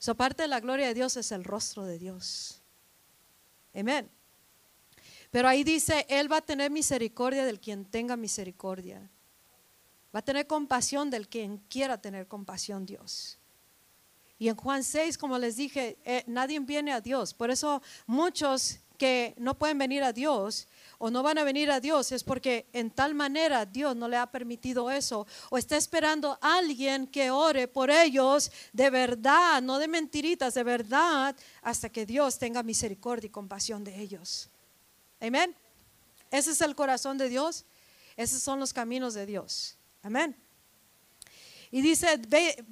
[0.00, 2.62] So parte de la gloria de Dios es el rostro de Dios.
[3.74, 4.10] Amén.
[5.30, 9.08] Pero ahí dice, Él va a tener misericordia del quien tenga misericordia.
[10.14, 13.38] Va a tener compasión del quien quiera tener compasión Dios.
[14.38, 17.34] Y en Juan 6, como les dije, eh, nadie viene a Dios.
[17.34, 20.66] Por eso muchos que no pueden venir a Dios
[20.98, 24.16] o no van a venir a Dios es porque en tal manera Dios no le
[24.16, 29.78] ha permitido eso o está esperando a alguien que ore por ellos de verdad, no
[29.78, 34.50] de mentiritas, de verdad, hasta que Dios tenga misericordia y compasión de ellos.
[35.20, 35.54] Amén.
[36.30, 37.64] Ese es el corazón de Dios,
[38.16, 39.77] esos son los caminos de Dios.
[40.08, 40.34] Amén.
[41.70, 42.18] Y dice,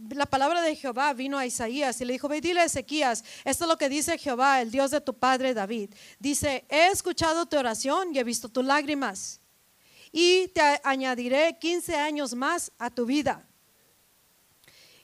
[0.09, 3.65] la palabra de Jehová vino a Isaías y le dijo, ve dile a Ezequías, esto
[3.65, 5.91] es lo que dice Jehová, el Dios de tu padre David.
[6.19, 9.43] Dice, he escuchado tu oración y he visto tus lágrimas
[10.11, 13.47] y te añadiré 15 años más a tu vida.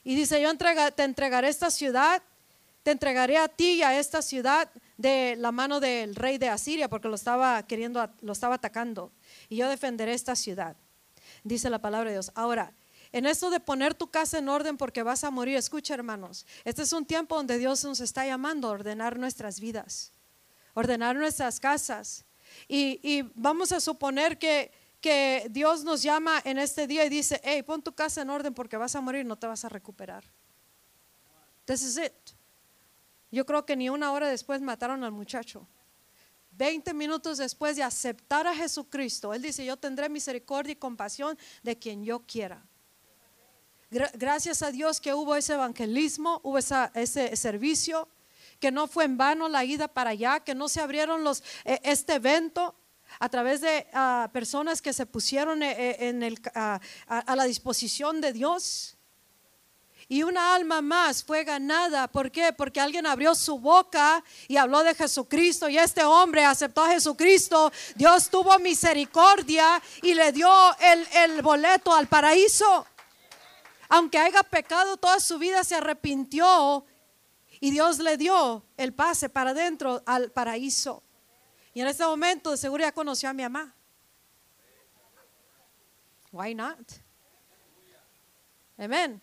[0.03, 2.23] Y dice, yo te entregaré esta ciudad,
[2.81, 6.89] te entregaré a ti y a esta ciudad de la mano del rey de Asiria
[6.89, 9.11] porque lo estaba queriendo, lo estaba atacando.
[9.49, 10.75] Y yo defenderé esta ciudad
[11.43, 12.31] dice la palabra de Dios.
[12.35, 12.73] Ahora,
[13.11, 16.81] en esto de poner tu casa en orden porque vas a morir, escucha hermanos, este
[16.81, 20.11] es un tiempo donde Dios nos está llamando a ordenar nuestras vidas,
[20.73, 22.25] ordenar nuestras casas.
[22.67, 27.61] Y, vamos a suponer que, que Dios nos llama en este día y dice, hey,
[27.61, 30.23] pon tu casa en orden porque vas a morir, no te vas a recuperar.
[31.65, 32.13] This is it.
[33.31, 35.67] Yo creo que ni una hora después mataron al muchacho.
[36.55, 41.79] Veinte minutos después de aceptar a Jesucristo, Él dice, yo tendré misericordia y compasión de
[41.79, 42.63] quien yo quiera.
[43.89, 48.07] Gracias a Dios que hubo ese evangelismo, hubo ese servicio,
[48.59, 51.79] que no fue en vano la ida para allá, que no se abrieron los, e,
[51.83, 52.75] este evento
[53.19, 58.33] a través de ah, personas que se pusieron eh, eh, el, a la disposición de
[58.33, 58.97] Dios.
[60.13, 62.07] Y una alma más fue ganada.
[62.07, 62.53] ¿Por qué?
[62.53, 65.67] Porque alguien abrió su boca y habló de Jesucristo.
[65.69, 67.71] Y este hombre aceptó a Jesucristo.
[67.95, 72.85] Dios tuvo misericordia y le dio el, el boleto al paraíso.
[73.89, 76.85] Aunque haya pecado toda su vida, se arrepintió
[77.59, 81.01] y Dios le dio el pase para adentro al paraíso.
[81.73, 83.73] Y en este momento de seguro ya conoció a mi mamá.
[86.31, 86.91] Why not?
[88.77, 89.19] Amén.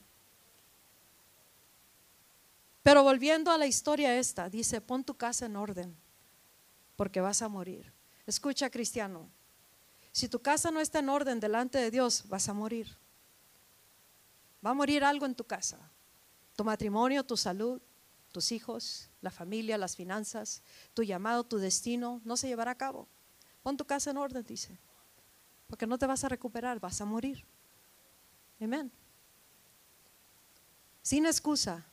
[2.90, 5.96] Pero volviendo a la historia esta, dice, pon tu casa en orden,
[6.96, 7.92] porque vas a morir.
[8.26, 9.30] Escucha, cristiano,
[10.10, 12.98] si tu casa no está en orden delante de Dios, vas a morir.
[14.66, 15.78] Va a morir algo en tu casa.
[16.56, 17.80] Tu matrimonio, tu salud,
[18.32, 20.60] tus hijos, la familia, las finanzas,
[20.92, 23.06] tu llamado, tu destino, no se llevará a cabo.
[23.62, 24.76] Pon tu casa en orden, dice.
[25.68, 27.46] Porque no te vas a recuperar, vas a morir.
[28.60, 28.90] Amén.
[31.02, 31.86] Sin excusa,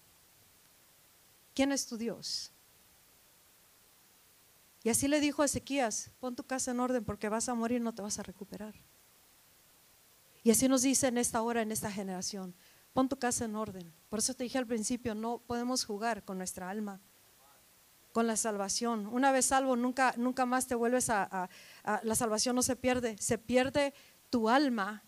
[1.58, 2.52] ¿Quién es tu Dios?
[4.84, 7.82] Y así le dijo a Ezequías, pon tu casa en orden porque vas a morir,
[7.82, 8.76] no te vas a recuperar.
[10.44, 12.54] Y así nos dice en esta hora, en esta generación,
[12.94, 13.92] pon tu casa en orden.
[14.08, 17.02] Por eso te dije al principio, no podemos jugar con nuestra alma,
[18.12, 19.08] con la salvación.
[19.08, 21.50] Una vez salvo, nunca, nunca más te vuelves a,
[21.84, 23.96] a la salvación no se pierde, se pierde
[24.30, 25.04] tu alma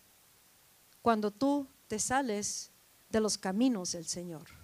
[1.00, 2.72] cuando tú te sales
[3.08, 4.59] de los caminos del Señor.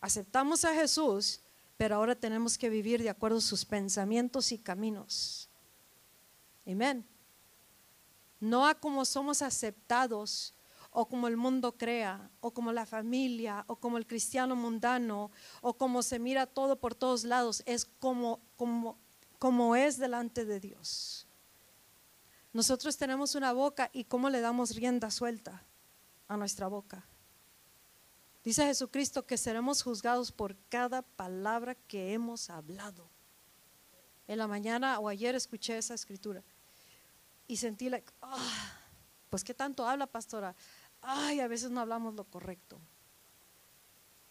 [0.00, 1.40] Aceptamos a Jesús,
[1.76, 5.48] pero ahora tenemos que vivir de acuerdo a sus pensamientos y caminos.
[6.66, 7.06] Amén.
[8.40, 10.54] No a como somos aceptados
[10.90, 15.30] o como el mundo crea, o como la familia, o como el cristiano mundano,
[15.60, 18.98] o como se mira todo por todos lados, es como, como,
[19.38, 21.26] como es delante de Dios.
[22.52, 25.62] Nosotros tenemos una boca y cómo le damos rienda suelta
[26.26, 27.06] a nuestra boca.
[28.44, 33.08] Dice Jesucristo que seremos juzgados por cada palabra que hemos hablado.
[34.26, 36.42] En la mañana o ayer escuché esa escritura
[37.46, 38.78] y sentí like, ah,
[39.30, 40.54] pues qué tanto habla pastora.
[41.00, 42.78] Ay, a veces no hablamos lo correcto.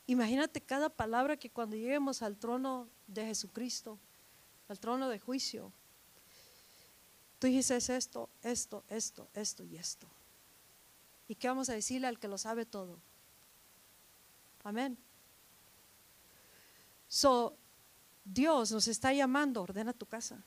[0.06, 4.00] Imagínate cada palabra que cuando lleguemos al trono de Jesucristo,
[4.70, 5.74] al trono de juicio,
[7.40, 10.08] tú dices esto, esto, esto, esto y esto.
[11.28, 13.00] ¿Y qué vamos a decirle al que lo sabe todo?
[14.68, 14.98] Amén.
[17.08, 17.56] So,
[18.26, 20.44] Dios nos está llamando, ordena tu casa.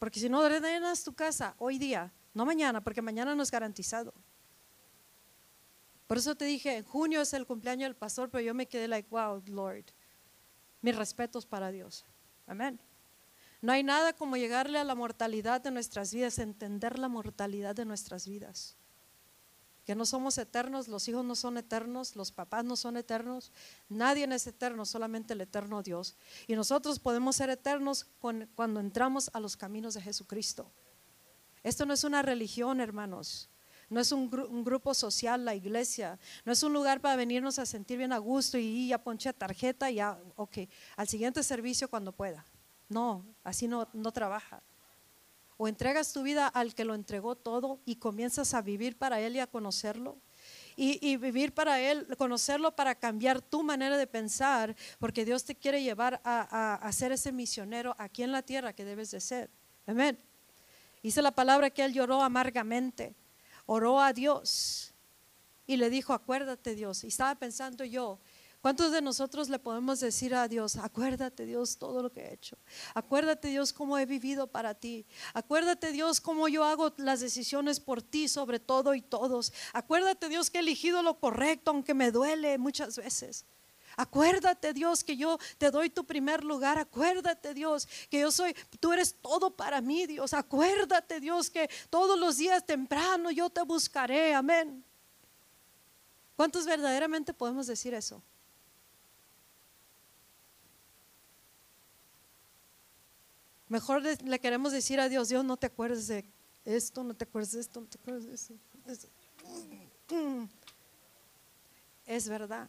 [0.00, 4.12] Porque si no ordenas tu casa hoy día, no mañana, porque mañana no es garantizado.
[6.08, 8.88] Por eso te dije, en junio es el cumpleaños del pastor, pero yo me quedé
[8.88, 9.84] like, wow, Lord,
[10.82, 12.04] mis respetos para Dios.
[12.48, 12.80] Amén.
[13.62, 17.84] No hay nada como llegarle a la mortalidad de nuestras vidas, entender la mortalidad de
[17.84, 18.79] nuestras vidas
[19.94, 23.52] no somos eternos, los hijos no son eternos, los papás no son eternos,
[23.88, 26.16] nadie es eterno, solamente el eterno Dios.
[26.46, 28.06] Y nosotros podemos ser eternos
[28.54, 30.70] cuando entramos a los caminos de Jesucristo.
[31.62, 33.48] Esto no es una religión, hermanos.
[33.88, 34.30] No es un,
[34.64, 36.18] grupo social, la iglesia.
[36.44, 39.90] No es un lugar para venirnos a sentir bien a gusto y ya ponche tarjeta
[39.90, 40.58] y ya, ok,
[40.96, 42.46] al siguiente servicio cuando pueda.
[42.88, 44.62] No, así no, no trabaja
[45.62, 49.36] o entregas tu vida al que lo entregó todo y comienzas a vivir para Él
[49.36, 50.16] y a conocerlo.
[50.74, 55.82] Y, vivir para Él, conocerlo para cambiar tu manera de pensar, porque Dios te quiere
[55.82, 59.50] llevar a, a, ser ese misionero aquí en la tierra que debes de ser.
[59.86, 60.18] Amén.
[61.02, 63.14] Dice la palabra que Él lloró amargamente,
[63.66, 64.94] oró a Dios
[65.66, 67.04] y le dijo, acuérdate Dios.
[67.04, 68.18] Y estaba pensando yo,
[68.60, 72.58] ¿Cuántos de nosotros le podemos decir a Dios, acuérdate Dios todo lo que he hecho?
[72.92, 75.06] Acuérdate Dios cómo he vivido para ti.
[75.32, 79.54] Acuérdate Dios cómo yo hago las decisiones por ti sobre todo y todos.
[79.72, 83.46] Acuérdate Dios que he elegido lo correcto aunque me duele muchas veces.
[83.96, 86.76] Acuérdate Dios que yo te doy tu primer lugar.
[86.76, 90.34] Acuérdate Dios que yo soy, tú eres todo para mí Dios.
[90.34, 94.34] Acuérdate Dios que todos los días temprano yo te buscaré.
[94.34, 94.84] Amén.
[96.36, 98.22] ¿Cuántos verdaderamente podemos decir eso?
[103.70, 106.26] Mejor le queremos decir a Dios, Dios, no te acuerdes de
[106.64, 108.54] esto, no te acuerdas de esto, no te acuerdas de eso.
[112.04, 112.68] Es verdad.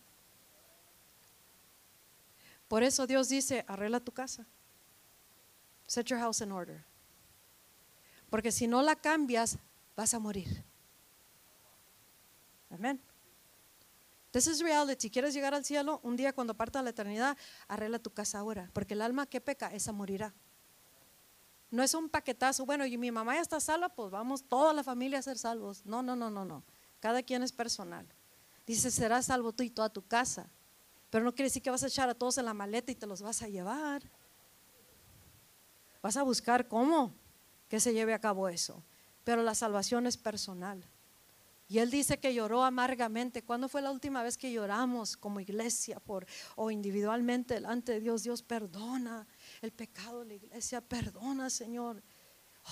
[2.67, 4.45] Por eso Dios dice, arregla tu casa.
[5.87, 6.85] Set your house in order.
[8.29, 9.57] Porque si no la cambias,
[9.95, 10.63] vas a morir.
[12.69, 13.01] Amén.
[14.29, 15.09] This is reality.
[15.09, 15.99] ¿Quieres llegar al cielo?
[16.03, 17.35] Un día cuando parta la eternidad,
[17.67, 18.69] arregla tu casa ahora.
[18.71, 20.31] Porque el alma que peca, esa morirá.
[21.72, 22.65] No es un paquetazo.
[22.65, 25.86] Bueno, y mi mamá ya está salva, pues vamos toda la familia a ser salvos.
[25.86, 26.63] No, no, no, no, no.
[26.99, 28.05] Cada quien es personal.
[28.67, 30.49] Dice, serás salvo tú y toda tu casa.
[31.09, 33.07] Pero no quiere decir que vas a echar a todos en la maleta y te
[33.07, 34.03] los vas a llevar.
[36.01, 37.13] Vas a buscar cómo
[37.69, 38.84] que se lleve a cabo eso.
[39.24, 40.84] Pero la salvación es personal.
[41.72, 43.43] Y él dice que lloró amargamente.
[43.43, 46.26] ¿Cuándo fue la última vez que lloramos como iglesia por,
[46.57, 48.24] o individualmente delante de Dios?
[48.24, 49.26] Dios perdona
[49.62, 52.01] el pecado de la iglesia, perdona Señor.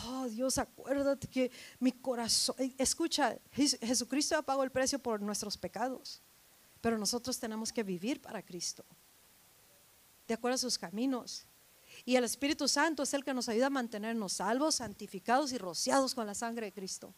[0.05, 6.21] Oh Dios, acuérdate que mi corazón, escucha, Jesucristo ha pagado el precio por nuestros pecados,
[6.81, 8.85] pero nosotros tenemos que vivir para Cristo,
[10.27, 11.45] de acuerdo a sus caminos.
[12.05, 16.15] Y el Espíritu Santo es el que nos ayuda a mantenernos salvos, santificados y rociados
[16.15, 17.13] con la sangre de Cristo.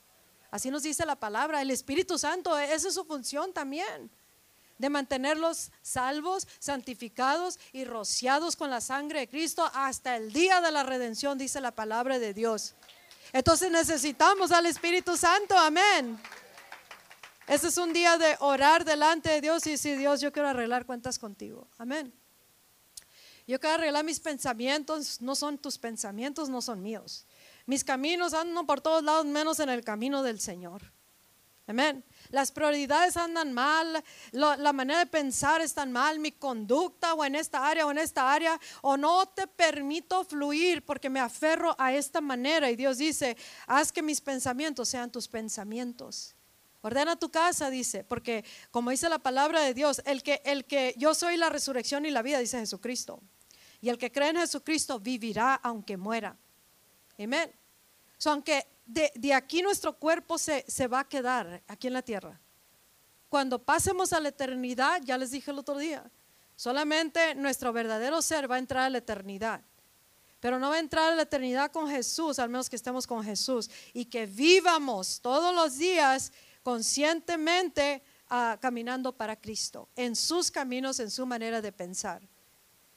[0.50, 1.62] Así nos dice la palabra.
[1.62, 4.12] El Espíritu Santo, esa es su función también.
[4.82, 10.72] De mantenerlos salvos, santificados y rociados con la sangre de Cristo hasta el día de
[10.72, 12.74] la redención, dice la palabra de Dios.
[13.32, 16.20] Entonces necesitamos al Espíritu Santo, amén.
[17.46, 20.88] Este es un día de orar delante de Dios y decir, Dios, yo quiero arreglar
[20.88, 21.68] cuentas contigo.
[21.78, 22.12] Amén.
[23.46, 27.28] Yo quiero arreglar mis pensamientos, no son tus pensamientos, no son míos.
[27.68, 30.82] Mis caminos andan por todos lados menos en el camino del Señor.
[31.68, 32.04] Amén.
[32.32, 37.68] Las prioridades andan mal, la manera de pensar está mal, mi conducta o en esta
[37.68, 42.22] área o en esta área, o no te permito fluir porque me aferro a esta
[42.22, 42.72] manera.
[42.72, 43.36] Y Dios dice,
[43.68, 46.36] haz que mis pensamientos sean tus pensamientos.
[46.82, 50.96] Ordena tu casa, dice, porque como dice la palabra de Dios, el que, el que
[50.98, 53.22] yo soy la resurrección y la vida, dice Jesucristo.
[53.82, 56.38] Y el que cree en Jesucristo vivirá aunque muera.
[57.20, 57.52] Amén.
[58.26, 62.40] aunque de, aquí nuestro cuerpo se, se va a quedar, aquí en la tierra.
[63.30, 66.12] Cuando pasemos a la eternidad, ya les dije el otro día,
[66.56, 69.62] solamente nuestro verdadero ser va a entrar a la eternidad.
[70.42, 73.24] Pero no va a entrar a la eternidad con Jesús, al menos que estemos con
[73.24, 73.70] Jesús.
[73.94, 76.34] Y que vivamos todos los días
[76.64, 82.22] conscientemente ah, caminando para Cristo, en sus caminos, en su manera de pensar.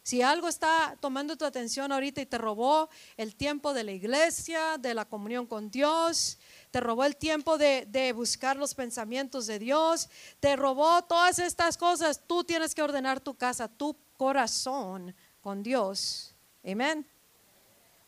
[0.05, 4.77] Si algo está tomando tu atención ahorita y te robó el tiempo de la iglesia,
[4.79, 6.39] de la comunión con Dios,
[6.71, 12.21] te robó el tiempo de, buscar los pensamientos de Dios, te robó todas estas cosas,
[12.27, 16.35] tú tienes que ordenar tu casa, tu corazón con Dios.
[16.63, 17.09] Amén.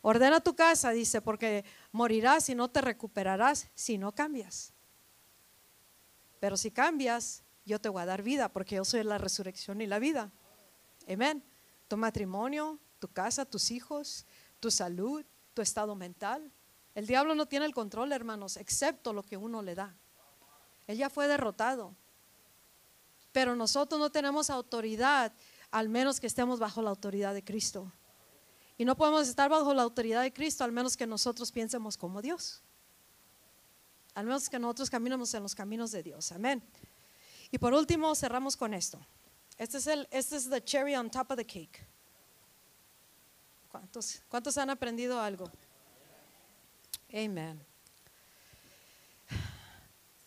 [0.03, 4.71] Ordena tu casa, dice, porque morirás y no te recuperarás si no cambias.
[6.39, 9.87] Pero si cambias, yo te voy a dar vida, porque yo soy la resurrección y
[9.87, 10.31] la vida.
[11.09, 11.43] Amén
[11.87, 14.25] tu matrimonio, tu casa, tus hijos,
[14.59, 15.23] tu salud,
[15.53, 16.51] tu estado mental.
[16.95, 19.95] El diablo no tiene el control, hermanos, excepto lo que uno le da.
[20.87, 21.95] Él ya fue derrotado.
[23.31, 25.31] Pero nosotros no tenemos autoridad,
[25.69, 27.91] al menos que estemos bajo la autoridad de Cristo.
[28.77, 32.21] Y no podemos estar bajo la autoridad de Cristo, al menos que nosotros piensemos como
[32.21, 32.61] Dios.
[34.13, 36.31] Al menos que nosotros caminemos en los caminos de Dios.
[36.31, 36.63] Amén.
[37.51, 38.99] Y por último, cerramos con esto.
[39.57, 41.85] Este es el, este es the cherry on top of the cake.
[43.69, 45.49] ¿Cuántos, cuántos han aprendido algo?
[47.13, 47.59] Amen.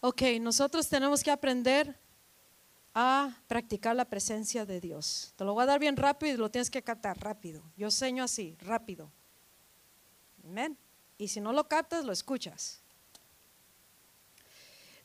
[0.01, 1.99] Ok, nosotros tenemos que aprender
[2.95, 5.33] a practicar la presencia de Dios.
[5.37, 7.63] Te lo voy a dar bien rápido y lo tienes que captar rápido.
[7.77, 9.13] Yo seño así, rápido.
[10.45, 10.77] Amén.
[11.19, 12.81] Y si no lo captas, lo escuchas.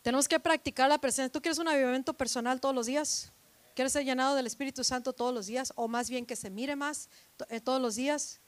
[0.01, 1.31] Tenemos que practicar la presencia.
[1.31, 3.31] ¿Tú quieres un avivamiento personal todos los días?
[3.75, 5.73] ¿Quieres ser llenado del Espíritu Santo todos los días?
[5.75, 7.09] O más bien que se mire más
[7.49, 8.39] eh, todos los días.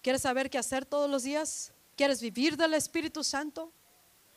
[0.00, 1.72] ¿Quieres saber qué hacer todos los días?
[1.96, 3.72] ¿Quieres vivir del Espíritu Santo?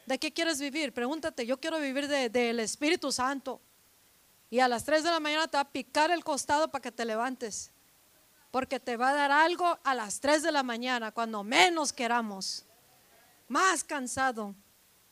[0.07, 0.91] ¿De qué quieres vivir?
[0.91, 3.61] Pregúntate, yo quiero vivir del Espíritu Santo.
[4.49, 6.91] Y a las 3 de la mañana te va a picar el costado para que
[6.91, 7.71] te levantes.
[8.49, 12.65] Porque te va a dar algo a las 3 de la mañana, cuando menos queramos.
[13.47, 14.55] Más cansado.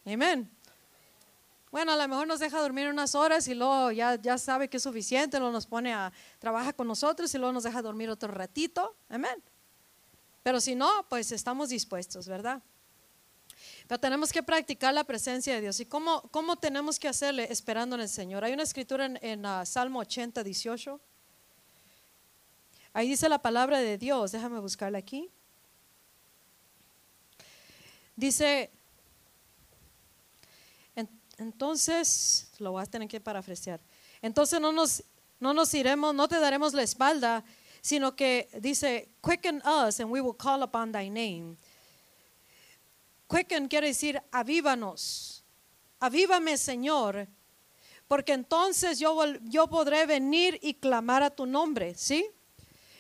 [0.04, 0.57] Amén.
[1.78, 4.78] Bueno, a lo mejor nos deja dormir unas horas y luego ya, ya sabe que
[4.78, 8.32] es suficiente, luego nos pone a trabajar con nosotros y luego nos deja dormir otro
[8.32, 8.96] ratito.
[9.10, 9.44] Amén.
[10.42, 12.64] Pero si no, pues estamos dispuestos, ¿verdad?
[13.88, 15.80] Pero tenemos que practicar la presencia de Dios.
[15.80, 18.44] ¿Y cómo, cómo tenemos que hacerle esperando en el Señor?
[18.44, 21.00] Hay una escritura en, en uh, Salmo 80, 18.
[22.94, 24.32] Ahí dice la palabra de Dios.
[24.32, 25.30] Déjame buscarla aquí.
[28.16, 28.72] Dice,
[31.38, 33.80] entonces, lo vas a tener que parafrasear.
[34.22, 35.04] Entonces no nos,
[35.40, 37.44] no nos iremos, no te daremos la espalda,
[37.82, 41.56] sino que dice, quicken us and we will call upon thy name.
[43.30, 45.44] Quicken quiere decir avívanos.
[46.00, 47.28] Avívame, Señor,
[48.08, 52.30] porque entonces yo, yo podré venir y clamar a tu nombre, ¿sí?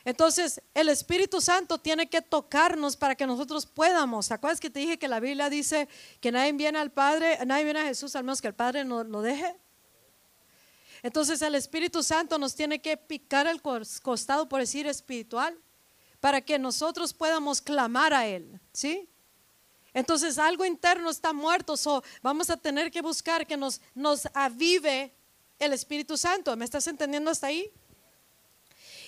[0.07, 4.29] Entonces, el Espíritu Santo tiene que tocarnos para que nosotros podamos.
[4.29, 5.89] ¿Te acuerdas que te dije que la Biblia dice
[6.21, 9.03] que nadie viene al Padre, nadie viene a Jesús al menos que el Padre no
[9.03, 9.53] lo deje?
[11.03, 15.59] Entonces, el Espíritu Santo nos tiene que picar el costado, por decir espiritual,
[16.21, 19.09] para que nosotros podamos clamar a Él, ¿sí?
[19.93, 25.13] Entonces, algo interno está muerto, so vamos a tener que buscar que nos, nos avive
[25.59, 26.55] el Espíritu Santo.
[26.55, 27.69] ¿Me estás entendiendo hasta ahí?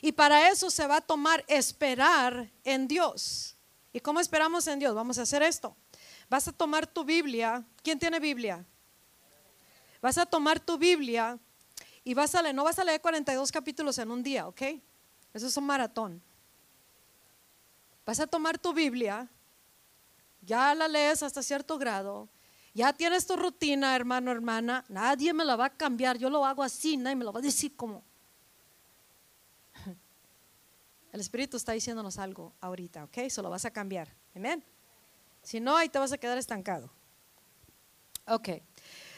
[0.01, 3.55] Y para eso se va a tomar esperar en Dios.
[3.91, 4.95] ¿Y cómo esperamos en Dios?
[4.95, 5.75] Vamos a hacer esto.
[6.29, 7.65] Vas a tomar tu Biblia.
[7.83, 8.65] ¿Quién tiene Biblia?
[10.01, 11.37] Vas a tomar tu Biblia
[12.03, 14.61] y vas a leer, no vas a leer 42 capítulos en un día, ¿ok?
[15.33, 16.21] Eso es un maratón.
[18.05, 19.29] Vas a tomar tu Biblia,
[20.41, 22.29] ya la lees hasta cierto grado,
[22.73, 26.63] ya tienes tu rutina, hermano, hermana, nadie me la va a cambiar, yo lo hago
[26.63, 28.03] así, nadie me lo va a decir como.
[31.11, 33.17] El Espíritu está diciéndonos algo ahorita, ¿ok?
[33.19, 34.13] Eso lo vas a cambiar.
[34.35, 34.63] Amén.
[35.41, 36.91] Si no, ahí te vas a quedar estancado.
[38.27, 38.49] Ok.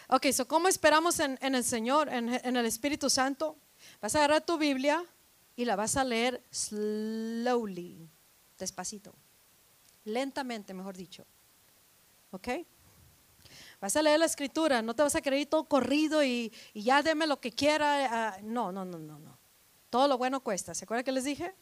[0.08, 3.58] Ok, so ¿cómo esperamos en, el Señor, en, el Espíritu Santo?
[4.02, 5.06] Vas a agarrar tu Biblia
[5.56, 8.10] y la vas a leer slowly,
[8.58, 9.14] despacito,
[10.04, 11.26] lentamente, mejor dicho.
[12.32, 12.50] ¿Ok?
[13.80, 17.26] Vas a leer la escritura, no te vas a creer todo corrido y, ya deme
[17.26, 18.34] lo que quiera.
[18.34, 19.38] Ah, no, no, no, no, no.
[19.90, 20.74] Todo lo bueno cuesta.
[20.74, 21.56] ¿Se acuerdan que les dije?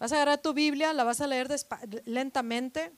[0.00, 1.46] Vas a agarrar tu Biblia, la vas a leer
[2.06, 2.90] lentamente.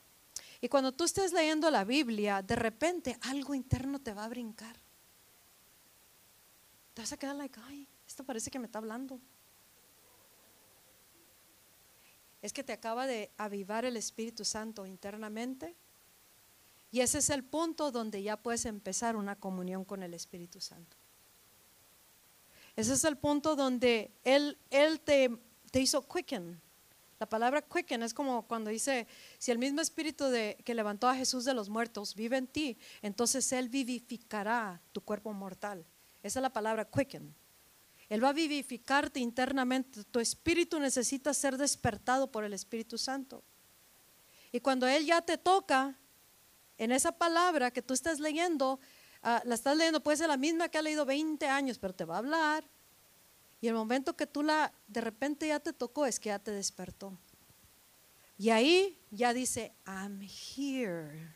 [0.60, 4.76] Y cuando tú estés leyendo la Biblia, de repente algo interno te va a brincar.
[6.94, 9.20] Te vas a quedar like, ay, esto parece que me está hablando.
[12.40, 15.74] Es que te acaba de avivar el Espíritu Santo internamente.
[16.92, 20.96] Y ese es el punto donde ya puedes empezar una comunión con el Espíritu Santo.
[22.76, 25.36] Ese es el punto donde Él, él te,
[25.72, 26.60] te hizo quicken.
[27.22, 29.06] La palabra quicken es como cuando dice,
[29.38, 32.76] si el mismo espíritu de, que levantó a Jesús de los muertos vive en ti,
[33.00, 35.86] entonces Él vivificará tu cuerpo mortal.
[36.24, 37.32] Esa es la palabra quicken.
[38.08, 40.02] Él va a vivificarte internamente.
[40.02, 43.44] Tu espíritu necesita ser despertado por el Espíritu Santo.
[44.50, 45.96] Y cuando Él ya te toca,
[46.76, 48.80] en esa palabra que tú estás leyendo,
[49.22, 52.04] ah, la estás leyendo, puede ser la misma que ha leído 20 años, pero te
[52.04, 52.68] va a hablar
[53.62, 56.50] y el momento que tú la, de repente ya te tocó, es que ya te
[56.50, 57.16] despertó.
[58.36, 61.32] Y ahí ya dice, I'm here.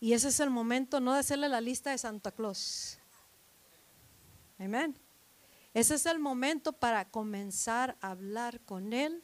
[0.00, 2.98] Y ese es el momento no de hacerle la lista de Santa Claus.
[4.58, 4.96] Amén.
[5.74, 9.22] Ese es el momento para comenzar a hablar con Él,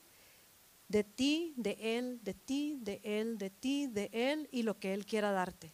[0.89, 4.93] de ti, de Él, de ti, de Él, de ti, de Él y lo que
[4.93, 5.73] Él quiera darte.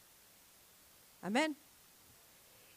[1.20, 1.56] Amén.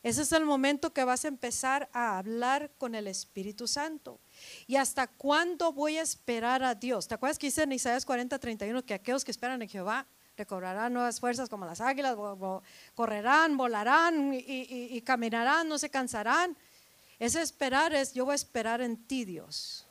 [0.05, 4.19] Ese es el momento que vas a empezar a hablar con el Espíritu Santo.
[4.67, 7.07] ¿Y hasta cuándo voy a esperar a Dios?
[7.07, 10.05] ¿Te acuerdas que dice en Isaías 40, 31 que aquellos que esperan en Jehová
[10.37, 12.15] recobrarán nuevas fuerzas como las águilas,
[12.93, 16.55] correrán, volarán y, caminarán, no se cansarán?
[17.17, 19.87] Ese esperar es, yo voy a esperar en ti, Dios.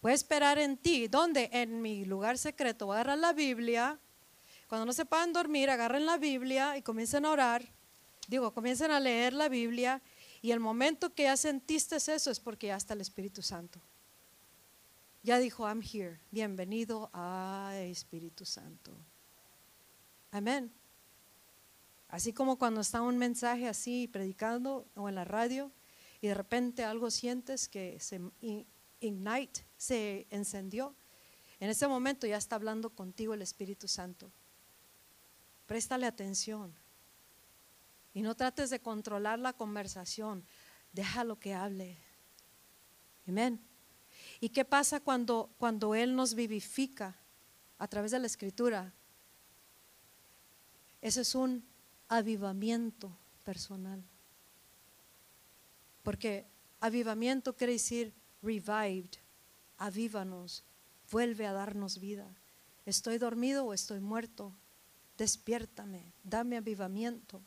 [0.00, 1.08] Voy a esperar en ti.
[1.08, 1.50] ¿Dónde?
[1.52, 2.86] En mi lugar secreto.
[2.86, 3.98] Voy a agarrar la Biblia.
[4.66, 7.75] Cuando no se dormir, agarren la Biblia y comiencen a orar
[8.26, 10.02] digo, comiencen a leer la Biblia
[10.42, 13.80] y el momento que ya sentiste eso es porque ya está el Espíritu Santo.
[15.22, 16.20] Ya dijo, I'm here.
[16.30, 18.96] Bienvenido a Espíritu Santo.
[20.30, 20.72] Amén.
[22.08, 25.72] Así como cuando está un mensaje así predicando o en la radio
[26.20, 28.20] y de repente algo sientes que se
[29.00, 30.94] ignite, se encendió.
[31.58, 34.30] En ese momento ya está hablando contigo el Espíritu Santo.
[35.66, 36.72] Préstale atención.
[38.16, 40.42] Y no trates de controlar la conversación.
[40.90, 41.98] Déjalo que hable.
[43.28, 43.60] Amén.
[44.40, 47.14] ¿Y qué pasa cuando, cuando Él nos vivifica
[47.76, 48.94] a través de la escritura?
[51.02, 51.62] Ese es un
[52.08, 53.14] avivamiento
[53.44, 54.02] personal.
[56.02, 56.46] Porque
[56.80, 59.18] avivamiento quiere decir revived,
[59.76, 60.64] avívanos,
[61.10, 62.34] vuelve a darnos vida.
[62.86, 64.56] ¿Estoy dormido o estoy muerto?
[65.18, 67.42] Despiértame, dame avivamiento.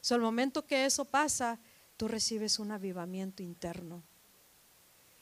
[0.00, 1.58] So, el momento que eso pasa,
[1.96, 4.02] tú recibes un avivamiento interno.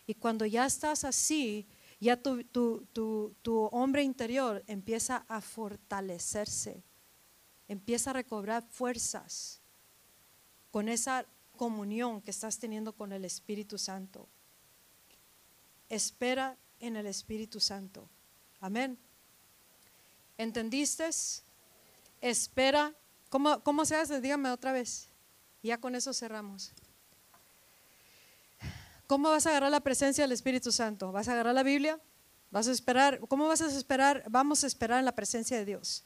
[0.06, 1.66] Y cuando ya estás así,
[2.00, 6.82] ya tu, tu, tu, tu, hombre interior empieza a fortalecerse.
[7.66, 9.60] empieza a recobrar fuerzas
[10.70, 11.26] con esa
[11.56, 14.28] comunión que estás teniendo con el Espíritu Santo.
[15.88, 18.08] Espera en el Espíritu Santo.
[18.60, 18.98] Amén.
[20.38, 21.10] ¿Entendiste?
[22.20, 22.94] Espera.
[23.28, 24.20] ¿Cómo, cómo se hace?
[24.20, 25.08] Dígame otra vez.
[25.62, 26.72] Ya con eso cerramos.
[29.06, 31.12] ¿Cómo vas a agarrar la presencia del Espíritu Santo?
[31.12, 31.98] ¿Vas a agarrar la Biblia?
[32.50, 33.20] ¿Vas a esperar?
[33.28, 34.24] ¿Cómo vas a esperar?
[34.28, 36.04] Vamos a esperar en la presencia de Dios.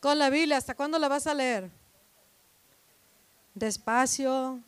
[0.00, 1.70] Con la Biblia, ¿hasta cuándo la vas a leer?
[3.54, 4.60] Despacio,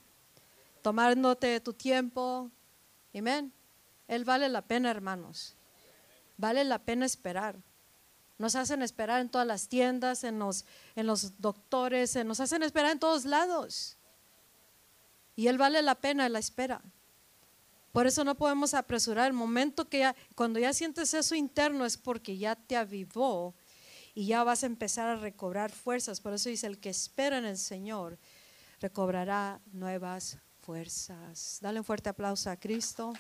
[0.81, 2.51] tomándote tu tiempo.
[3.15, 3.53] Amén.
[4.09, 5.55] Él vale la pena, hermanos.
[6.37, 7.57] Vale la pena esperar.
[8.39, 10.65] Nos hacen esperar en todas las tiendas, en los,
[10.95, 13.97] en los doctores, nos hacen esperar en todos lados.
[15.35, 16.83] Y Él vale la pena la espera.
[17.93, 21.97] Por eso no podemos apresurar el momento que ya, cuando ya sientes eso interno es
[21.97, 23.55] porque ya te avivó
[24.15, 26.21] y ya vas a empezar a recobrar fuerzas.
[26.21, 28.19] Por eso dice, el que espera en el Señor
[28.81, 31.59] recobrará nuevas fuerzas.
[31.63, 33.15] Dale un fuerte aplauso a Cristo.